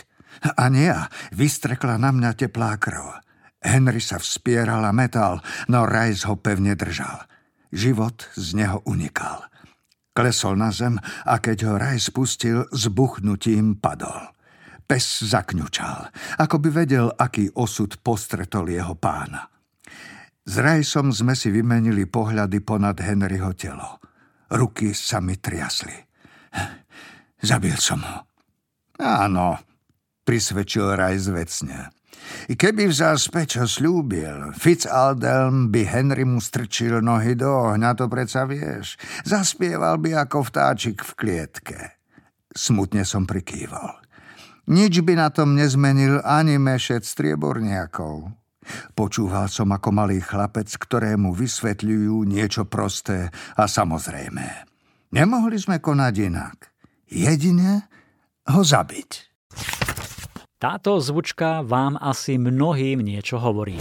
[0.55, 0.95] A nie,
[1.35, 3.27] vystrekla na mňa teplá krv.
[3.59, 7.27] Henry sa vspieral a metal, no Rice ho pevne držal.
[7.75, 9.51] Život z neho unikal.
[10.19, 10.99] Klesol na zem
[11.31, 14.35] a keď ho raj spustil, s buchnutím padol.
[14.83, 16.11] Pes zakňučal,
[16.43, 19.47] ako by vedel, aký osud postretol jeho pána.
[20.43, 24.03] S Rajsom sme si vymenili pohľady ponad Henryho telo.
[24.51, 25.95] Ruky sa mi triasli.
[27.39, 28.19] Zabil som ho.
[28.99, 29.55] Áno,
[30.27, 31.95] prisvedčil Raj zvecne.
[32.49, 38.09] I keby vzal späť, čo slúbil, Fitzaldelm by Henry mu strčil nohy do ohňa, to
[38.09, 38.97] preca vieš.
[39.25, 41.79] Zaspieval by ako vtáčik v klietke.
[42.53, 44.01] Smutne som prikýval.
[44.69, 48.29] Nič by na tom nezmenil ani mešec strieborniakov.
[48.93, 54.69] Počúval som ako malý chlapec, ktorému vysvetľujú niečo prosté a samozrejmé.
[55.17, 56.69] Nemohli sme konať inak.
[57.09, 57.89] Jedine
[58.53, 59.11] ho zabiť.
[60.59, 63.79] Táto zvučka vám asi mnohým niečo hovorí.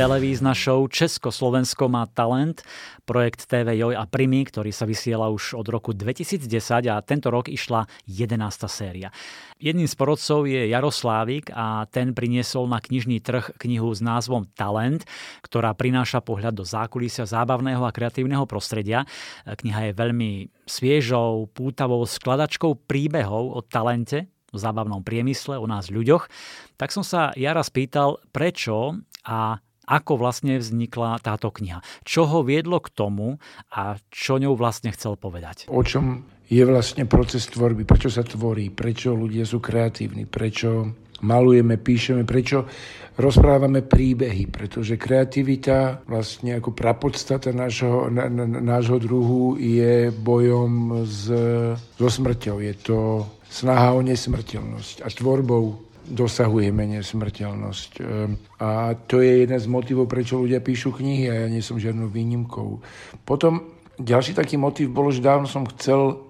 [0.00, 2.64] Televízna show Československo má talent,
[3.04, 7.52] projekt TV Joj a Primy, ktorý sa vysiela už od roku 2010 a tento rok
[7.52, 8.32] išla 11.
[8.64, 9.12] séria.
[9.60, 15.04] Jedným z porodcov je Jaroslávik a ten priniesol na knižný trh knihu s názvom Talent,
[15.44, 19.04] ktorá prináša pohľad do zákulisia zábavného a kreatívneho prostredia.
[19.44, 26.26] Kniha je veľmi sviežou, pútavou skladačkou príbehov o talente, v zábavnom priemysle, o nás ľuďoch,
[26.74, 31.82] tak som sa Jara spýtal, prečo a ako vlastne vznikla táto kniha.
[32.06, 33.42] Čo ho viedlo k tomu
[33.74, 35.66] a čo ňou vlastne chcel povedať?
[35.66, 41.76] O čom je vlastne proces tvorby, prečo sa tvorí, prečo ľudia sú kreatívni, prečo malujeme,
[41.76, 42.64] píšeme, prečo
[43.20, 48.08] rozprávame príbehy, pretože kreativita vlastne ako prapodstata nášho,
[48.64, 51.28] nášho druhu je bojom s,
[52.00, 52.64] so smrťou.
[52.64, 57.90] Je to snaha o nesmrteľnosť a tvorbou dosahujeme nesmrteľnosť.
[58.02, 61.78] Ehm, a to je jeden z motivov, prečo ľudia píšu knihy a ja nie som
[61.78, 62.82] žiadnou výnimkou.
[63.22, 66.26] Potom ďalší taký motiv bolo, že dávno som chcel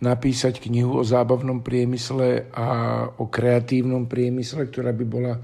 [0.00, 2.66] napísať knihu o zábavnom priemysle a
[3.20, 5.34] o kreatívnom priemysle, ktorá by bola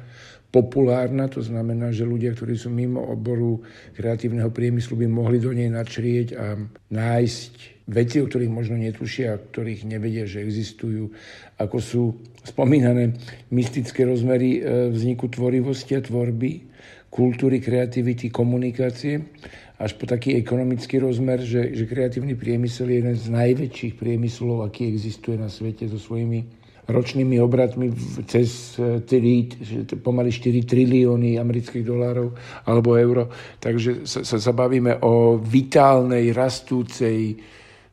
[0.56, 3.60] populárna, to znamená, že ľudia, ktorí sú mimo oboru
[3.92, 6.56] kreatívneho priemyslu, by mohli do nej načrieť a
[6.88, 11.12] nájsť veci, o ktorých možno netušia, ktorých nevedia, že existujú,
[11.60, 12.02] ako sú
[12.40, 13.12] spomínané
[13.52, 16.72] mystické rozmery e, vzniku tvorivosti a tvorby,
[17.12, 19.28] kultúry, kreativity, komunikácie,
[19.76, 24.88] až po taký ekonomický rozmer, že, že kreatívny priemysel je jeden z najväčších priemyslov, aký
[24.88, 26.55] existuje na svete so svojimi
[26.86, 27.90] ročnými obratmi
[28.30, 32.30] cez 3, e, pomaly 4 trilióny amerických dolárov
[32.66, 33.30] alebo euro.
[33.58, 37.34] Takže sa, sa bavíme o vitálnej, rastúcej,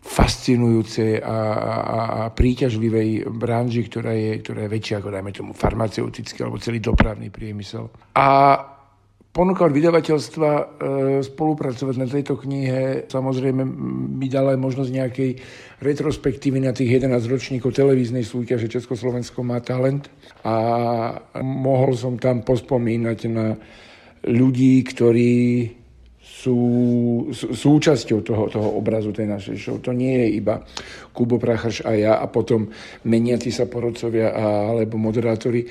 [0.03, 6.43] fascinujúcej a, a, a príťažlivej branži, ktorá je, ktorá je väčšia ako, dajme tomu, farmaceutický
[6.43, 7.87] alebo celý dopravný priemysel.
[8.13, 8.27] A
[9.33, 10.63] ponuka od vydavateľstva e,
[11.25, 13.65] spolupracovať na tejto knihe samozrejme
[14.13, 15.31] mi dala aj možnosť nejakej
[15.81, 20.07] retrospektívy na tých 11 ročníkov televíznej súťaže Československo má talent
[20.45, 20.55] a
[21.41, 23.57] mohol som tam pospomínať na
[24.29, 25.33] ľudí, ktorí
[26.23, 26.59] sú,
[27.33, 29.75] súčasťou toho, toho obrazu tej našej show.
[29.79, 30.59] To nie je iba
[31.15, 32.67] Kubo Prachaš a ja a potom
[33.07, 35.63] meniaci sa porodcovia alebo moderátori.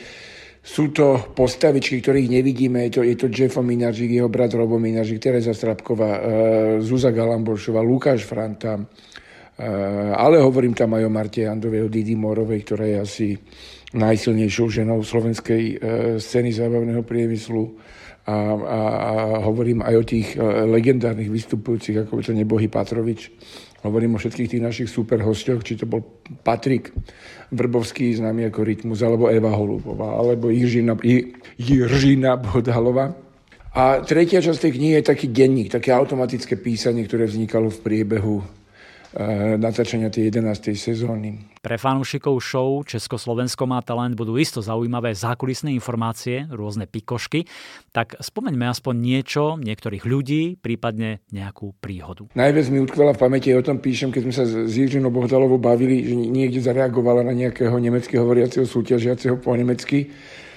[0.62, 2.86] Sú to postavičky, ktorých nevidíme.
[2.86, 6.22] Je to, je to Jeffo Minaržík, jeho brat Robo Minaržík, Teresa Strapková, uh,
[6.78, 8.78] Zuza Galambošová, Lukáš Franta.
[8.78, 8.86] Uh,
[10.14, 13.28] ale hovorím tam aj o Marte Jandovej, o Didi Morovej, ktorá je asi
[13.92, 15.76] najsilnejšou ženou slovenskej uh,
[16.22, 17.74] scény zábavného priemyslu
[18.22, 23.34] a, a, a hovorím aj o tých e, legendárnych vystupujúcich, ako je to nebohy Patrovič.
[23.82, 26.06] Hovorím o všetkých tých našich super hostoch, či to bol
[26.46, 26.94] Patrik
[27.50, 30.94] Vrbovský, známy ako Rytmus, alebo Eva Holubová, alebo Jiřina,
[31.58, 33.10] Jiřina Bodalova.
[33.72, 38.36] A tretia časť tej knihy je taký denník, také automatické písanie, ktoré vznikalo v priebehu
[38.40, 38.61] Eh,
[39.60, 40.72] natáčania tej 11.
[40.72, 41.52] sezóny.
[41.62, 47.46] Pre fanúšikov show Československo má talent budú isto zaujímavé zákulisné informácie, rôzne pikošky,
[47.94, 52.26] tak spomeňme aspoň niečo, niektorých ľudí, prípadne nejakú príhodu.
[52.34, 56.02] Najviac mi utkvela v pamäti, o tom píšem, keď sme sa s Jiřinou Bohdalovou bavili,
[56.02, 60.10] že niekde zareagovala na nejakého nemecky hovoriaceho súťažiaceho po nemecky,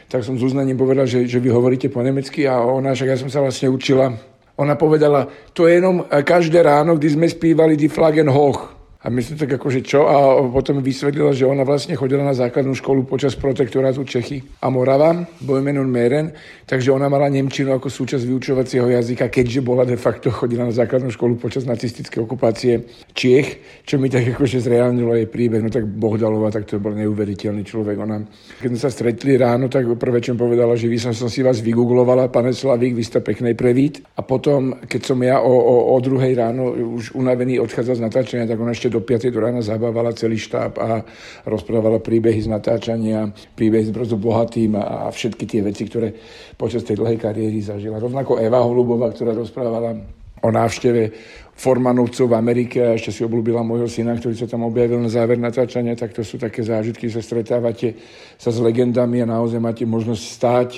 [0.09, 3.17] tak som s uznaním povedal, že, že vy hovoríte po nemecky a ona, že ja
[3.17, 7.79] som sa vlastne učila ona povedala, to je jenom eh, každé ráno, kdy sme spívali
[7.79, 8.74] Die Flaggen hoch.
[9.05, 10.09] A my sme tak akože čo?
[10.09, 15.29] A potom vysvetlila, že ona vlastne chodila na základnú školu počas protektorátu Čechy a Morava,
[15.45, 16.33] Bojmenon Meren,
[16.65, 21.13] takže ona mala Nemčinu ako súčasť vyučovacieho jazyka, keďže bola de facto chodila na základnú
[21.13, 22.81] školu počas nacistickej okupácie
[23.13, 25.61] Čiech, čo mi tak akože zreálnilo jej príbeh.
[25.61, 28.01] No tak Bohdalová, tak to bol neuveriteľný človek.
[28.01, 28.25] Ona,
[28.57, 31.61] keď sme sa stretli ráno, tak prvé, čo povedala, že vy som, som si vás
[31.61, 34.01] vygooglovala, pane Slavík, vy ste peknej prevít.
[34.17, 38.49] A potom, keď som ja o, o, o druhej ráno už unavený odchádzal z natáčania,
[38.49, 39.27] tak ona ešte do 5.
[39.27, 41.03] do rána zabávala celý štáb a
[41.43, 43.27] rozprávala príbehy z natáčania,
[43.59, 46.15] príbehy s brzo bohatým a, a všetky tie veci, ktoré
[46.55, 47.99] počas tej dlhej kariéry zažila.
[47.99, 49.99] Rovnako Eva Holubová, ktorá rozprávala
[50.39, 51.11] o návšteve
[51.55, 55.39] Formanovcov v Amerike a ešte si obľúbila môjho syna, ktorý sa tam objavil na záver
[55.39, 57.95] natáčania, tak to sú také zážitky, sa stretávate
[58.35, 60.69] sa s legendami a naozaj máte možnosť stáť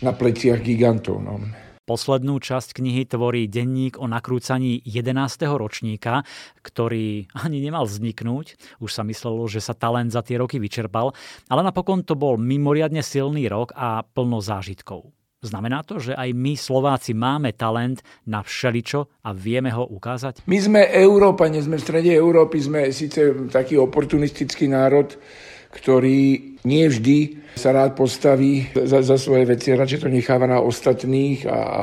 [0.00, 1.18] na pleciach gigantov.
[1.18, 1.65] No.
[1.86, 5.46] Poslednú časť knihy tvorí denník o nakrúcaní 11.
[5.54, 6.26] ročníka,
[6.58, 8.58] ktorý ani nemal vzniknúť.
[8.82, 11.14] Už sa myslelo, že sa talent za tie roky vyčerpal,
[11.46, 15.14] ale napokon to bol mimoriadne silný rok a plno zážitkov.
[15.46, 20.42] Znamená to, že aj my Slováci máme talent na všeličo a vieme ho ukázať?
[20.50, 25.14] My sme Európa, nie sme v strede Európy, sme síce taký oportunistický národ,
[25.76, 31.48] ktorý nie vždy sa rád postaví za, za svoje veci, radšej to necháva na ostatných
[31.48, 31.82] a, a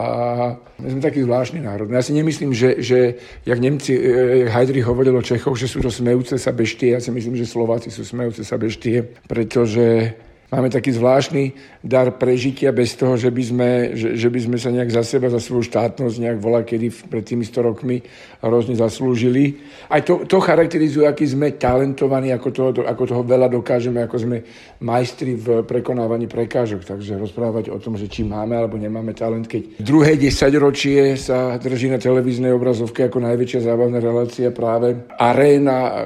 [0.78, 1.90] sme taký zvláštny národ.
[1.90, 5.82] Ja si nemyslím, že, že jak Nemci, e, jak Heidrich hovoril o Čechoch, že sú
[5.82, 10.14] to smejúce sa beštie, ja si myslím, že Slováci sú smejúce sa beštie, pretože
[10.54, 14.70] máme taký zvláštny dar prežitia bez toho, že by sme, že, že by sme sa
[14.70, 18.06] nejak za seba, za svoju štátnosť nejak volá, kedy pred tými 100 rokmi
[18.46, 19.58] hrozne zaslúžili.
[19.90, 24.38] Aj to, to charakterizuje, aký sme talentovaní, ako toho, ako toho veľa dokážeme, ako sme
[24.86, 26.86] majstri v prekonávaní prekážok.
[26.86, 31.90] Takže rozprávať o tom, že či máme alebo nemáme talent, keď druhé desaťročie sa drží
[31.90, 36.06] na televíznej obrazovke ako najväčšia zábavná relácia práve aréna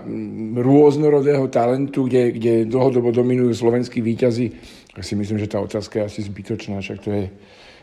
[0.56, 4.54] rôznorodého talentu, kde, kde dlhodobo dominujú slovenskí víťazi peňazí,
[4.94, 7.26] tak si myslím, že tá otázka je asi zbytočná, však to je,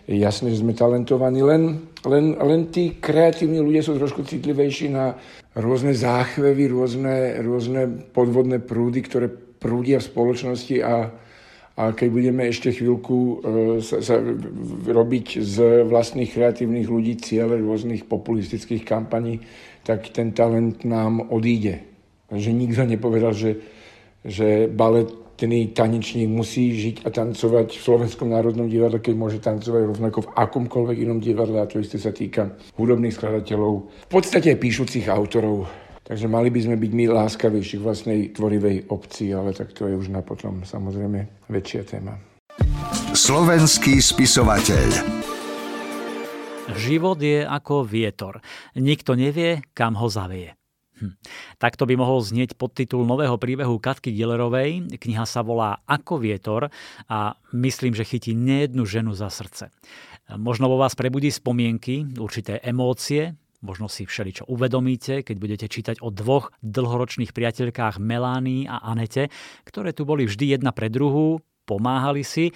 [0.06, 1.42] je jasné, že sme talentovaní.
[1.42, 1.62] Len,
[2.06, 5.14] len, len tí kreatívni ľudia sú trošku citlivejší na
[5.54, 10.94] rôzne záchvevy, rôzne, rôzne podvodné prúdy, ktoré prúdia v spoločnosti a,
[11.78, 13.34] a keď budeme ešte chvíľku e,
[13.80, 14.18] sa, sa
[14.90, 19.40] robiť z vlastných kreatívnych ľudí ciele rôznych populistických kampaní,
[19.86, 21.86] tak ten talent nám odíde.
[22.28, 23.62] Takže nikto nepovedal, že,
[24.26, 29.82] že balet ten tanečník musí žiť a tancovať v Slovenskom národnom divadle, keď môže tancovať
[29.90, 34.62] rovnako v akomkoľvek inom divadle a to isté sa týka hudobných skladateľov, v podstate aj
[34.62, 35.66] píšucich autorov.
[36.04, 39.96] Takže mali by sme byť my láskavejší v vlastnej tvorivej obci, ale tak to je
[39.96, 42.20] už na potom samozrejme väčšia téma.
[43.16, 44.88] Slovenský spisovateľ
[46.76, 48.40] Život je ako vietor.
[48.76, 50.56] Nikto nevie, kam ho zavie.
[51.04, 51.20] Hm.
[51.60, 54.96] Takto by mohol znieť podtitul nového príbehu Katky Gillerovej.
[54.96, 56.72] Kniha sa volá Ako vietor
[57.12, 59.68] a myslím, že chytí nejednu ženu za srdce.
[60.40, 66.08] Možno vo vás prebudí spomienky, určité emócie, možno si všeličo uvedomíte, keď budete čítať o
[66.08, 69.28] dvoch dlhoročných priateľkách Melánii a Anete,
[69.68, 72.52] ktoré tu boli vždy jedna pre druhú, pomáhali si,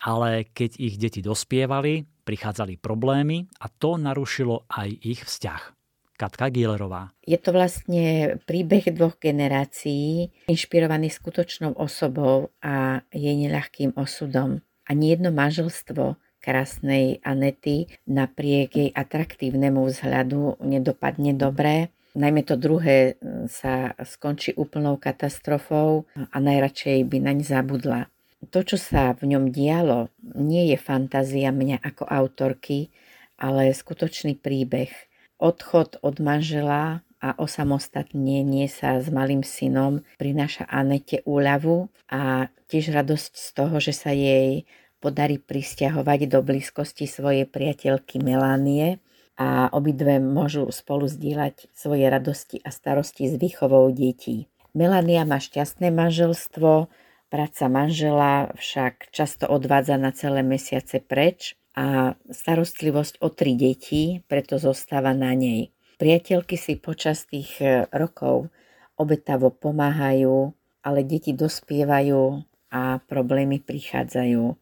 [0.00, 5.75] ale keď ich deti dospievali, prichádzali problémy a to narušilo aj ich vzťah.
[6.16, 7.12] Katka Gielerová.
[7.28, 14.64] Je to vlastne príbeh dvoch generácií, inšpirovaný skutočnou osobou a jej neľahkým osudom.
[14.88, 21.92] Ani jedno manželstvo krásnej Anety napriek jej atraktívnemu vzhľadu nedopadne dobre.
[22.16, 28.08] Najmä to druhé sa skončí úplnou katastrofou a najradšej by naň zabudla.
[28.48, 32.88] To, čo sa v ňom dialo, nie je fantázia mňa ako autorky,
[33.36, 34.88] ale skutočný príbeh–
[35.36, 43.32] Odchod od manžela a osamostatnenie sa s malým synom prináša Anete úľavu a tiež radosť
[43.36, 44.64] z toho, že sa jej
[45.00, 49.00] podarí pristahovať do blízkosti svojej priateľky Melánie
[49.36, 54.48] a obidve môžu spolu zdieľať svoje radosti a starosti s výchovou detí.
[54.72, 56.88] Melania má šťastné manželstvo,
[57.28, 64.56] práca manžela však často odvádza na celé mesiace preč a starostlivosť o tri deti preto
[64.56, 65.70] zostáva na nej.
[66.00, 68.48] Priateľky si počas tých e, rokov
[68.96, 72.40] obetavo pomáhajú, ale deti dospievajú
[72.72, 74.44] a problémy prichádzajú.
[74.44, 74.54] E,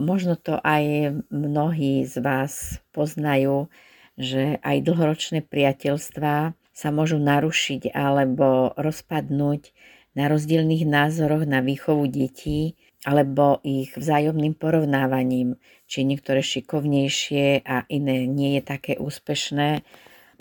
[0.00, 3.68] možno to aj mnohí z vás poznajú,
[4.16, 9.72] že aj dlhoročné priateľstvá sa môžu narušiť alebo rozpadnúť
[10.16, 12.74] na rozdielných názoroch na výchovu detí
[13.06, 15.54] alebo ich vzájomným porovnávaním,
[15.86, 19.86] či niektoré šikovnejšie a iné nie je také úspešné.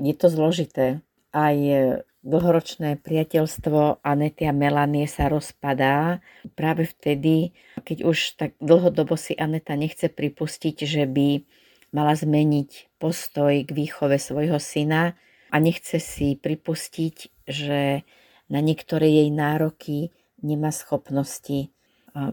[0.02, 1.06] Je to zložité.
[1.30, 1.54] Aj
[2.26, 6.20] dlhoročné priateľstvo Anety a Melanie sa rozpadá
[6.58, 7.54] práve vtedy,
[7.86, 11.46] keď už tak dlhodobo si Aneta nechce pripustiť, že by
[11.94, 15.16] mala zmeniť postoj k výchove svojho syna
[15.54, 18.04] a nechce si pripustiť, že
[18.52, 20.12] na niektoré jej nároky
[20.44, 21.72] nemá schopnosti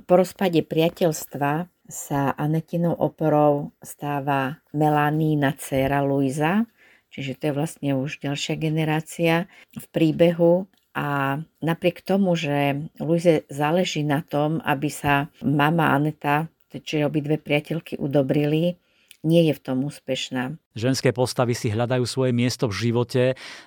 [0.05, 6.64] po rozpade priateľstva sa Anetinou oporou stáva Melanína dcéra Luisa,
[7.12, 9.44] čiže to je vlastne už ďalšia generácia
[9.77, 17.07] v príbehu a napriek tomu, že Luize záleží na tom, aby sa mama Aneta, čiže
[17.07, 18.79] obidve priateľky udobrili,
[19.25, 20.61] nie je v tom úspešná.
[20.77, 23.23] Ženské postavy si hľadajú svoje miesto v živote,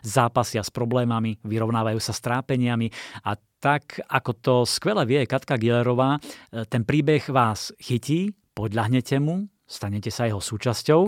[0.06, 2.94] zápasia s problémami, vyrovnávajú sa s trápeniami
[3.26, 6.22] a tak, ako to skvele vie Katka Gillerová,
[6.70, 11.02] ten príbeh vás chytí, podľahnete mu, stanete sa jeho súčasťou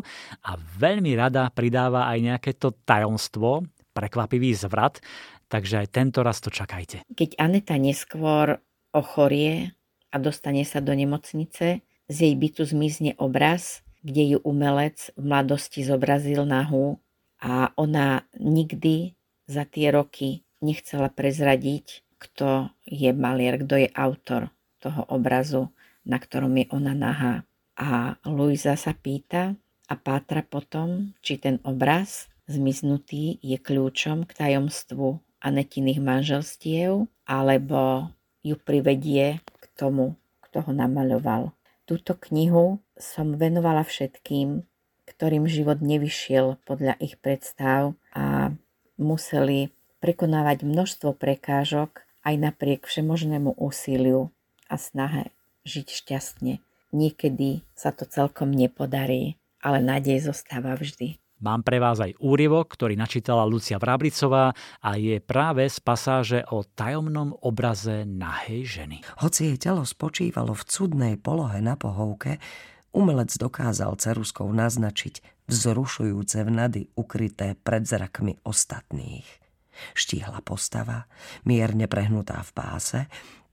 [0.44, 5.02] a veľmi rada pridáva aj nejaké to tajomstvo, prekvapivý zvrat,
[5.50, 7.06] takže aj tento raz to čakajte.
[7.10, 8.62] Keď Aneta neskôr
[8.94, 9.74] ochorie
[10.10, 15.86] a dostane sa do nemocnice, z jej bytu zmizne obraz, kde ju umelec v mladosti
[15.86, 16.98] zobrazil nahú
[17.38, 19.14] a ona nikdy
[19.46, 24.52] za tie roky nechcela prezradiť, kto je malier, kto je autor
[24.84, 25.72] toho obrazu,
[26.04, 27.34] na ktorom je ona nahá.
[27.80, 29.56] A Luisa sa pýta
[29.88, 38.12] a pátra potom, či ten obraz zmiznutý je kľúčom k tajomstvu Anetiných manželstiev, alebo
[38.44, 41.56] ju privedie k tomu, kto ho namaľoval.
[41.88, 44.68] Túto knihu som venovala všetkým,
[45.08, 48.52] ktorým život nevyšiel podľa ich predstav a
[49.00, 49.72] museli
[50.04, 54.30] prekonávať množstvo prekážok aj napriek všemožnému úsiliu
[54.70, 55.34] a snahe
[55.66, 56.62] žiť šťastne.
[56.94, 61.18] Niekedy sa to celkom nepodarí, ale nádej zostáva vždy.
[61.40, 64.52] Mám pre vás aj úryvok, ktorý načítala Lucia Vráblicová
[64.84, 68.98] a je práve z pasáže o tajomnom obraze nahej ženy.
[69.24, 72.44] Hoci jej telo spočívalo v cudnej polohe na pohovke,
[72.92, 79.49] umelec dokázal ceruskou naznačiť vzrušujúce vnady ukryté pred zrakmi ostatných.
[79.94, 81.06] Štíhla postava,
[81.44, 83.00] mierne prehnutá v páse,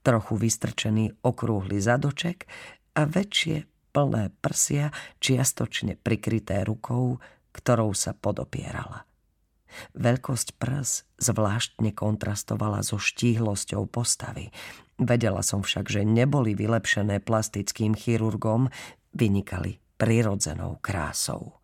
[0.06, 2.46] trochu vystrčený okrúhly zadoček
[2.94, 7.18] a väčšie plné prsia čiastočne prikryté rukou,
[7.56, 9.08] ktorou sa podopierala.
[9.96, 14.52] Veľkosť prs zvláštne kontrastovala so štíhlosťou postavy.
[14.96, 18.72] Vedela som však, že neboli vylepšené plastickým chirurgom,
[19.12, 21.60] vynikali prirodzenou krásou.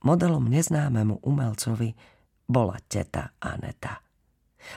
[0.00, 1.92] Modelom neznámemu umelcovi
[2.50, 4.02] bola teta Aneta.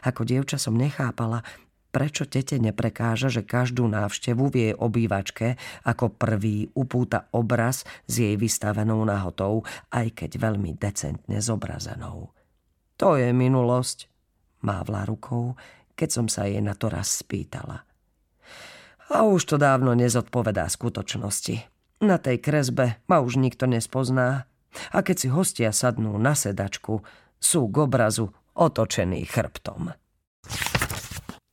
[0.05, 1.41] Ako dievča som nechápala,
[1.89, 8.37] prečo tete neprekáža, že každú návštevu v jej obývačke ako prvý upúta obraz s jej
[8.37, 12.29] vystavenou nahotou, aj keď veľmi decentne zobrazenou.
[13.01, 14.09] To je minulosť,
[14.61, 15.57] mávla rukou,
[15.97, 17.85] keď som sa jej na to raz spýtala.
[19.13, 21.69] A už to dávno nezodpovedá skutočnosti.
[22.01, 24.49] Na tej kresbe ma už nikto nespozná.
[24.89, 27.05] A keď si hostia sadnú na sedačku,
[27.43, 29.91] sú k obrazu otočený chrbtom.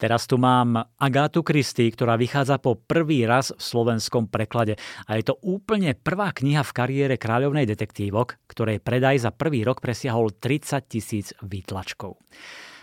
[0.01, 4.81] Teraz tu mám Agátu Kristy, ktorá vychádza po prvý raz v slovenskom preklade.
[5.05, 9.85] A je to úplne prvá kniha v kariére kráľovnej detektívok, ktorej predaj za prvý rok
[9.85, 12.17] presiahol 30 tisíc výtlačkov.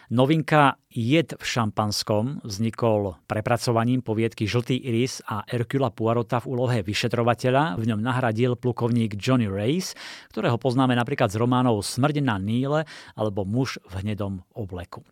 [0.08, 7.76] Novinka Jed v šampanskom vznikol prepracovaním poviedky Žltý iris a Hercula Poirota v úlohe vyšetrovateľa.
[7.76, 10.00] V ňom nahradil plukovník Johnny Race,
[10.32, 12.88] ktorého poznáme napríklad z románov Smrť na Níle
[13.20, 15.04] alebo Muž v hnedom obleku.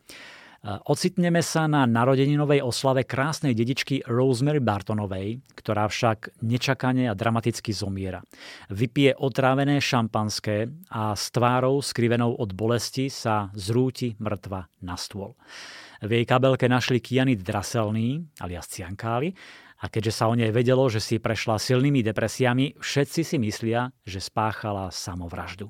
[0.66, 8.26] Ocitneme sa na narodeninovej oslave krásnej dedičky Rosemary Bartonovej, ktorá však nečakane a dramaticky zomiera.
[8.74, 15.38] Vypije otrávené šampanské a s tvárou skrivenou od bolesti sa zrúti mŕtva na stôl.
[16.02, 19.38] V jej kabelke našli kianid draselný, alias ciankáli,
[19.76, 24.18] a keďže sa o nej vedelo, že si prešla silnými depresiami, všetci si myslia, že
[24.18, 25.70] spáchala samovraždu.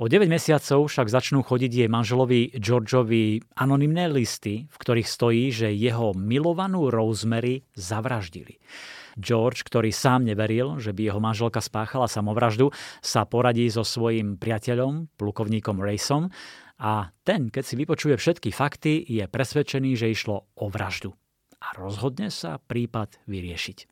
[0.00, 5.76] O 9 mesiacov však začnú chodiť jej manželovi Georgeovi anonymné listy, v ktorých stojí, že
[5.76, 8.56] jeho milovanú Rosemary zavraždili.
[9.20, 12.72] George, ktorý sám neveril, že by jeho manželka spáchala samovraždu,
[13.04, 16.32] sa poradí so svojím priateľom, plukovníkom Raysom
[16.80, 21.12] a ten, keď si vypočuje všetky fakty, je presvedčený, že išlo o vraždu.
[21.60, 23.84] A rozhodne sa prípad vyriešiť.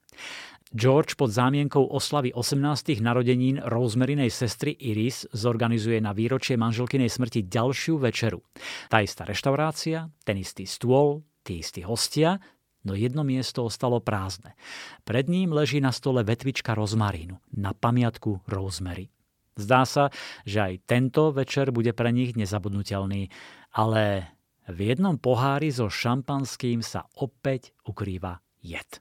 [0.68, 3.00] George pod zámienkou oslavy 18.
[3.00, 8.44] narodenín Rosemarinej sestry Iris zorganizuje na výročie manželkynej smrti ďalšiu večeru.
[8.92, 12.36] Tá istá reštaurácia, ten istý stôl, tí istí hostia,
[12.84, 14.60] no jedno miesto ostalo prázdne.
[15.08, 19.08] Pred ním leží na stole vetvička rozmarínu na pamiatku Rosemary.
[19.56, 20.12] Zdá sa,
[20.44, 23.32] že aj tento večer bude pre nich nezabudnutelný,
[23.72, 24.36] ale
[24.68, 29.00] v jednom pohári so šampanským sa opäť ukrýva jed.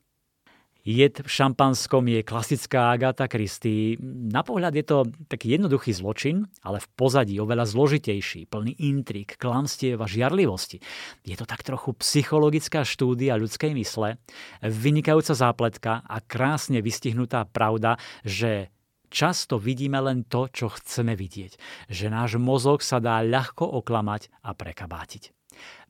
[0.87, 3.99] Jed v šampanskom je klasická Agatha Christie.
[4.31, 9.99] Na pohľad je to taký jednoduchý zločin, ale v pozadí oveľa zložitejší, plný intrik, klamstiev
[9.99, 10.79] a žiarlivosti.
[11.27, 14.15] Je to tak trochu psychologická štúdia ľudskej mysle,
[14.63, 18.71] vynikajúca zápletka a krásne vystihnutá pravda, že
[19.11, 21.59] často vidíme len to, čo chceme vidieť.
[21.91, 25.36] Že náš mozog sa dá ľahko oklamať a prekabátiť.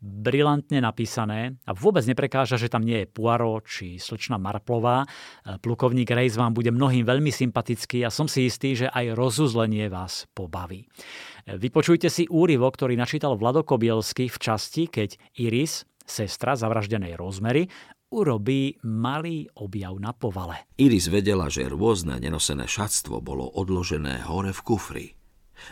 [0.01, 5.03] Brilantne napísané a vôbec neprekáža, že tam nie je Poirot či slečna Marplová.
[5.03, 5.07] E,
[5.57, 10.29] plukovník Rejs vám bude mnohým veľmi sympatický a som si istý, že aj rozuzlenie vás
[10.31, 10.85] pobaví.
[10.85, 17.67] E, vypočujte si úryvok, ktorý načítal Vlado Kobielsky v časti, keď Iris, sestra zavraždenej Rosemary,
[18.07, 20.71] urobí malý objav na povale.
[20.79, 25.16] Iris vedela, že rôzne nenosené šatstvo bolo odložené hore v kufri.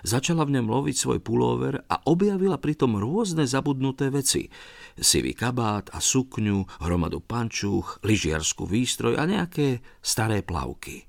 [0.01, 4.49] Začala v ňom loviť svoj pulóver a objavila pritom rôzne zabudnuté veci.
[4.97, 11.05] Sivý kabát a sukňu, hromadu pančúch, lyžiarskú výstroj a nejaké staré plavky.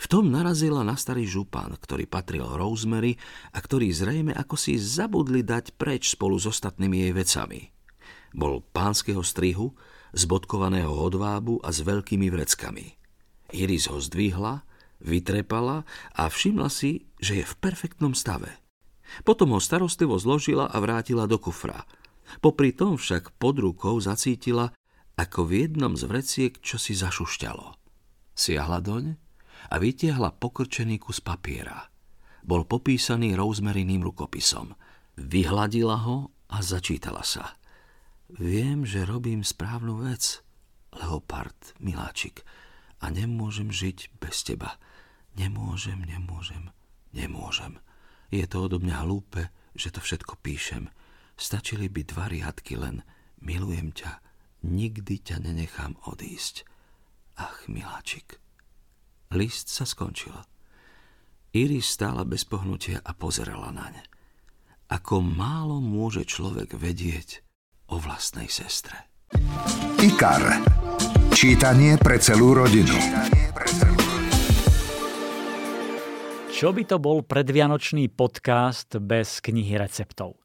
[0.00, 3.20] V tom narazila na starý župan, ktorý patril Rosemary
[3.52, 7.60] a ktorý zrejme ako si zabudli dať preč spolu s ostatnými jej vecami.
[8.32, 9.76] Bol pánskeho strihu,
[10.16, 12.96] zbodkovaného hodvábu a s veľkými vreckami.
[13.52, 14.64] Iris ho zdvihla
[15.00, 18.58] vytrepala a všimla si, že je v perfektnom stave.
[19.22, 21.84] Potom ho starostlivo zložila a vrátila do kufra.
[22.40, 24.72] Popri tom však pod rukou zacítila,
[25.18, 27.76] ako v jednom z vreciek čo si zašušťalo.
[28.32, 29.04] Siahla doň
[29.68, 31.90] a vytiahla pokrčený kus papiera.
[32.40, 34.72] Bol popísaný Rosemaryným rukopisom.
[35.20, 37.60] Vyhladila ho a začítala sa.
[38.30, 40.40] Viem, že robím správnu vec,
[40.96, 42.46] Leopard, miláčik,
[43.02, 44.78] a nemôžem žiť bez teba.
[45.34, 46.70] Nemôžem, nemôžem,
[47.14, 47.78] nemôžem.
[48.30, 50.90] Je to odo mňa hlúpe, že to všetko píšem.
[51.34, 53.02] Stačili by dva riadky len
[53.42, 54.20] milujem ťa,
[54.66, 56.68] nikdy ťa nenechám odísť.
[57.40, 58.36] Ach, miláčik.
[59.32, 60.34] List sa skončil.
[61.50, 64.02] Iris stála bez pohnutia a pozerala na ne.
[64.90, 67.42] Ako málo môže človek vedieť
[67.90, 69.10] o vlastnej sestre.
[70.02, 70.62] IKAR.
[71.30, 72.98] Čítanie pre celú rodinu.
[76.60, 80.36] Čo by to bol predvianočný podcast bez knihy receptov?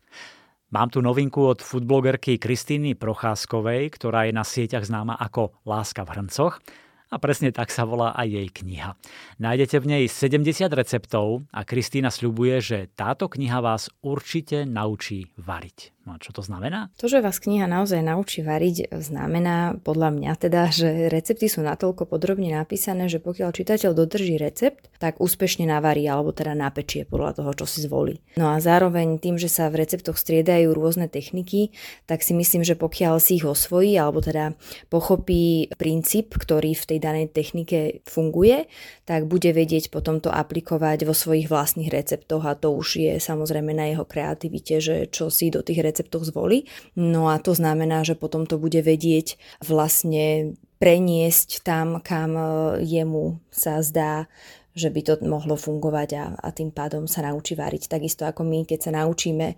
[0.72, 6.16] Mám tu novinku od foodblogerky Kristýny Procházkovej, ktorá je na sieťach známa ako Láska v
[6.16, 6.64] hrncoch
[7.12, 8.96] a presne tak sa volá aj jej kniha.
[9.44, 15.95] Nájdete v nej 70 receptov a Kristýna sľubuje, že táto kniha vás určite naučí variť.
[16.06, 16.94] No a čo to znamená?
[17.02, 22.06] To, že vás kniha naozaj naučí variť, znamená podľa mňa teda, že recepty sú natoľko
[22.06, 27.52] podrobne napísané, že pokiaľ čitateľ dodrží recept, tak úspešne navarí alebo teda napečie podľa toho,
[27.58, 28.22] čo si zvolí.
[28.38, 31.74] No a zároveň tým, že sa v receptoch striedajú rôzne techniky,
[32.06, 34.54] tak si myslím, že pokiaľ si ich osvojí alebo teda
[34.94, 38.70] pochopí princíp, ktorý v tej danej technike funguje,
[39.10, 43.74] tak bude vedieť potom to aplikovať vo svojich vlastných receptoch a to už je samozrejme
[43.74, 46.68] na jeho kreativite, že čo si do tých receptov receptoch zvolí.
[47.00, 52.46] No a to znamená, že potom to bude vedieť vlastne preniesť tam, kam e,
[52.84, 54.28] jemu sa zdá,
[54.76, 57.88] že by to mohlo fungovať a, a tým pádom sa naučí variť.
[57.88, 59.56] Takisto ako my, keď sa naučíme,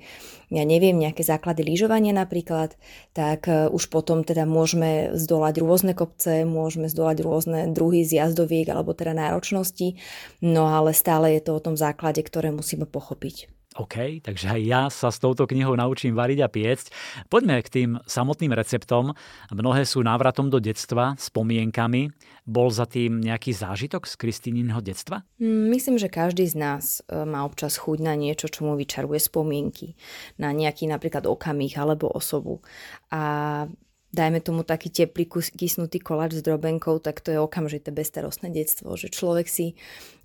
[0.54, 2.78] ja neviem, nejaké základy lyžovania napríklad,
[3.18, 8.94] tak uh, už potom teda môžeme zdolať rôzne kopce, môžeme zdolať rôzne druhy zjazdoviek alebo
[8.94, 9.98] teda náročnosti,
[10.46, 13.57] no ale stále je to o tom základe, ktoré musíme pochopiť.
[13.78, 16.88] OK, takže aj ja sa s touto knihou naučím variť a piecť.
[17.30, 19.14] Poďme k tým samotným receptom.
[19.54, 22.10] Mnohé sú návratom do detstva, spomienkami.
[22.50, 25.22] Bol za tým nejaký zážitok z Kristýninho detstva?
[25.38, 29.22] Mm, myslím, že každý z nás e, má občas chuť na niečo, čo mu vyčaruje
[29.22, 29.94] spomienky.
[30.42, 32.66] Na nejaký napríklad okamih alebo osobu.
[33.14, 33.70] A
[34.12, 39.12] dajme tomu taký teplý kysnutý koláč s drobenkou, tak to je okamžité bezstarostné detstvo, že
[39.12, 39.76] človek si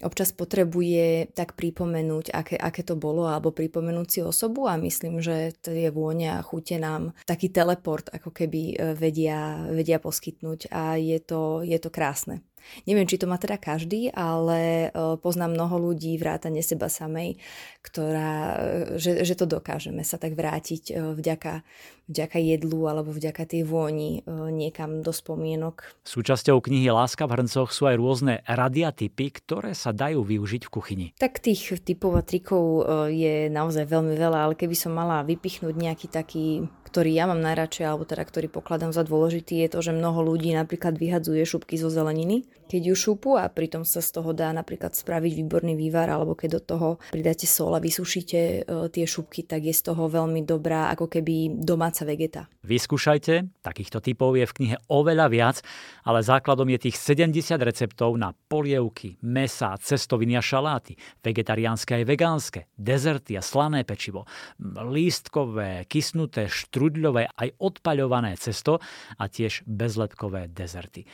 [0.02, 5.54] občas potrebuje tak pripomenúť, aké, aké to bolo, alebo pripomenúť si osobu a myslím, že
[5.62, 11.18] tie vône a chute nám taký teleport ako keby e, vedia, vedia poskytnúť a je
[11.18, 12.42] to, je to krásne.
[12.88, 17.36] Neviem, či to má teda každý, ale e, poznám mnoho ľudí, vrátane seba samej,
[17.84, 21.62] ktorá, e, že, že to dokážeme sa tak vrátiť e, vďaka,
[22.08, 25.86] vďaka jedlu alebo vďaka tej vôni niekam do spomienok.
[26.02, 31.06] Súčasťou knihy Láska v hrncoch sú aj rôzne radiatypy, ktoré sa dajú využiť v kuchyni.
[31.16, 36.06] Tak tých typov a trikov je naozaj veľmi veľa, ale keby som mala vypichnúť nejaký
[36.10, 40.20] taký ktorý ja mám najradšej, alebo teda ktorý pokladám za dôležitý, je to, že mnoho
[40.28, 44.52] ľudí napríklad vyhadzuje šupky zo zeleniny, keď ju šupu a pritom sa z toho dá
[44.52, 48.60] napríklad spraviť výborný vývar, alebo keď do toho pridáte sol a vysušíte e,
[48.92, 52.46] tie šupky, tak je z toho veľmi dobrá ako keby domáca vegeta.
[52.62, 55.56] Vyskúšajte, takýchto typov je v knihe oveľa viac,
[56.04, 60.94] ale základom je tých 70 receptov na polievky, mesa, cestoviny a šaláty,
[61.24, 64.28] vegetariánske aj vegánske, dezerty a slané pečivo,
[64.60, 68.82] lístkové, kysnuté, štru trudľové aj odpaľované cesto
[69.14, 71.06] a tiež bezlepkové dezerty.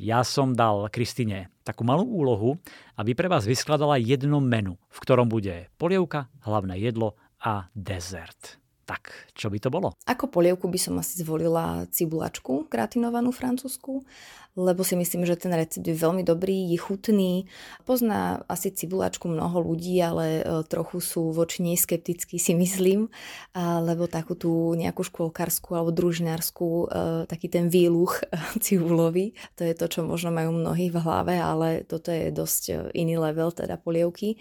[0.00, 2.56] Ja som dal Kristine takú malú úlohu,
[2.96, 8.61] aby pre vás vyskladala jedno menu, v ktorom bude polievka, hlavné jedlo a dezert.
[8.92, 9.96] Tak čo by to bolo?
[10.04, 14.04] Ako polievku by som asi zvolila cibulačku gratinovanú francúzsku,
[14.52, 17.48] lebo si myslím, že ten recept je veľmi dobrý, je chutný.
[17.88, 23.08] Pozná asi cibulačku mnoho ľudí, ale e, trochu sú voči nej skeptickí si myslím,
[23.56, 26.86] lebo takú tú nejakú škôlkarskú alebo družinárskú, e,
[27.32, 28.20] taký ten výluch
[28.64, 32.72] cibulový, to je to, čo možno majú mnohí v hlave, ale toto je dosť e,
[32.92, 34.36] iný level teda polievky.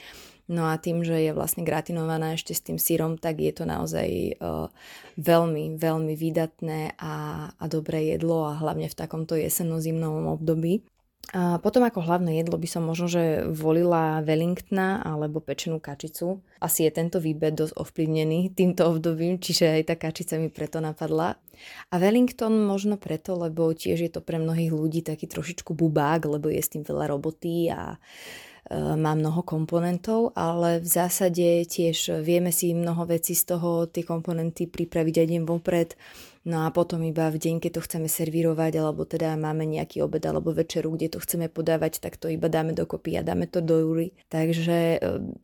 [0.52, 4.36] No a tým, že je vlastne gratinovaná ešte s tým sírom, tak je to naozaj
[4.44, 4.68] uh,
[5.16, 7.16] veľmi, veľmi výdatné a,
[7.56, 10.84] a dobré jedlo a hlavne v takomto jesenno-zimnom období.
[11.32, 16.44] A potom ako hlavné jedlo by som možno, že volila Wellingtona alebo pečenú kačicu.
[16.60, 21.40] Asi je tento výber dosť ovplyvnený týmto obdobím, čiže aj tá kačica mi preto napadla.
[21.88, 26.52] A Wellington možno preto, lebo tiež je to pre mnohých ľudí taký trošičku bubák, lebo
[26.52, 32.54] je s tým veľa roboty a E, má mnoho komponentov, ale v zásade tiež vieme
[32.54, 35.98] si mnoho vecí z toho, tie komponenty pripraviť aj deň vopred,
[36.46, 40.22] no a potom iba v deň, keď to chceme servírovať, alebo teda máme nejaký obed
[40.24, 43.82] alebo večeru, kde to chceme podávať, tak to iba dáme dokopy a dáme to do
[43.82, 44.14] jury.
[44.30, 44.98] Takže e,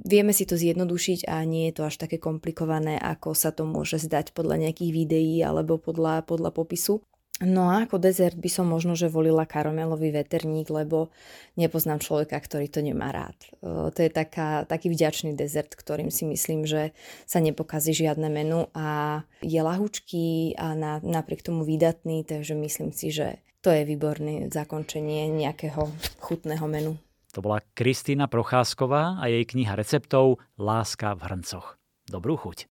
[0.06, 3.98] vieme si to zjednodušiť a nie je to až také komplikované, ako sa to môže
[3.98, 7.02] zdať podľa nejakých videí alebo podľa, podľa popisu.
[7.38, 11.14] No a ako dezert by som možno, že volila karamelový veterník, lebo
[11.54, 13.38] nepoznám človeka, ktorý to nemá rád.
[13.62, 16.98] To je taká, taký vďačný dezert, ktorým si myslím, že
[17.30, 23.14] sa nepokazí žiadne menu a je lahučký a na, napriek tomu výdatný, takže myslím si,
[23.14, 26.98] že to je výborné zakončenie nejakého chutného menu.
[27.38, 31.78] To bola Kristýna Procházková a jej kniha receptov Láska v hrncoch.
[32.10, 32.66] Dobrú chuť.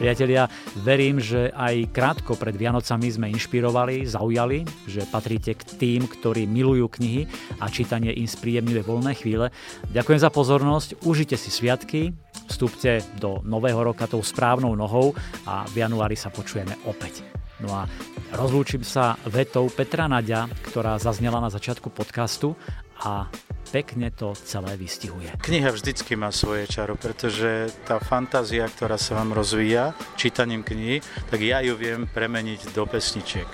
[0.00, 0.48] Priatelia,
[0.80, 6.88] verím, že aj krátko pred Vianocami sme inšpirovali, zaujali, že patríte k tým, ktorí milujú
[6.88, 7.28] knihy
[7.60, 9.52] a čítanie im spríjemňuje voľné chvíle.
[9.92, 12.16] Ďakujem za pozornosť, užite si sviatky,
[12.48, 15.12] vstúpte do nového roka tou správnou nohou
[15.44, 17.20] a v januári sa počujeme opäť.
[17.60, 17.84] No a
[18.32, 22.56] rozlúčim sa vetou Petra Naďa, ktorá zaznela na začiatku podcastu
[23.04, 23.28] a
[23.70, 25.30] pekne to celé vystihuje.
[25.40, 31.40] Kniha vždycky má svoje čaro, pretože tá fantázia, ktorá sa vám rozvíja čítaním knihy, tak
[31.40, 33.48] ja ju viem premeniť do pesničiek.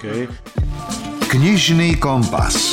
[1.31, 2.73] Knižný kompas.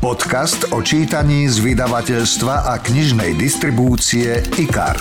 [0.00, 4.96] Podcast o čítaní z vydavateľstva a knižnej distribúcie IKAR.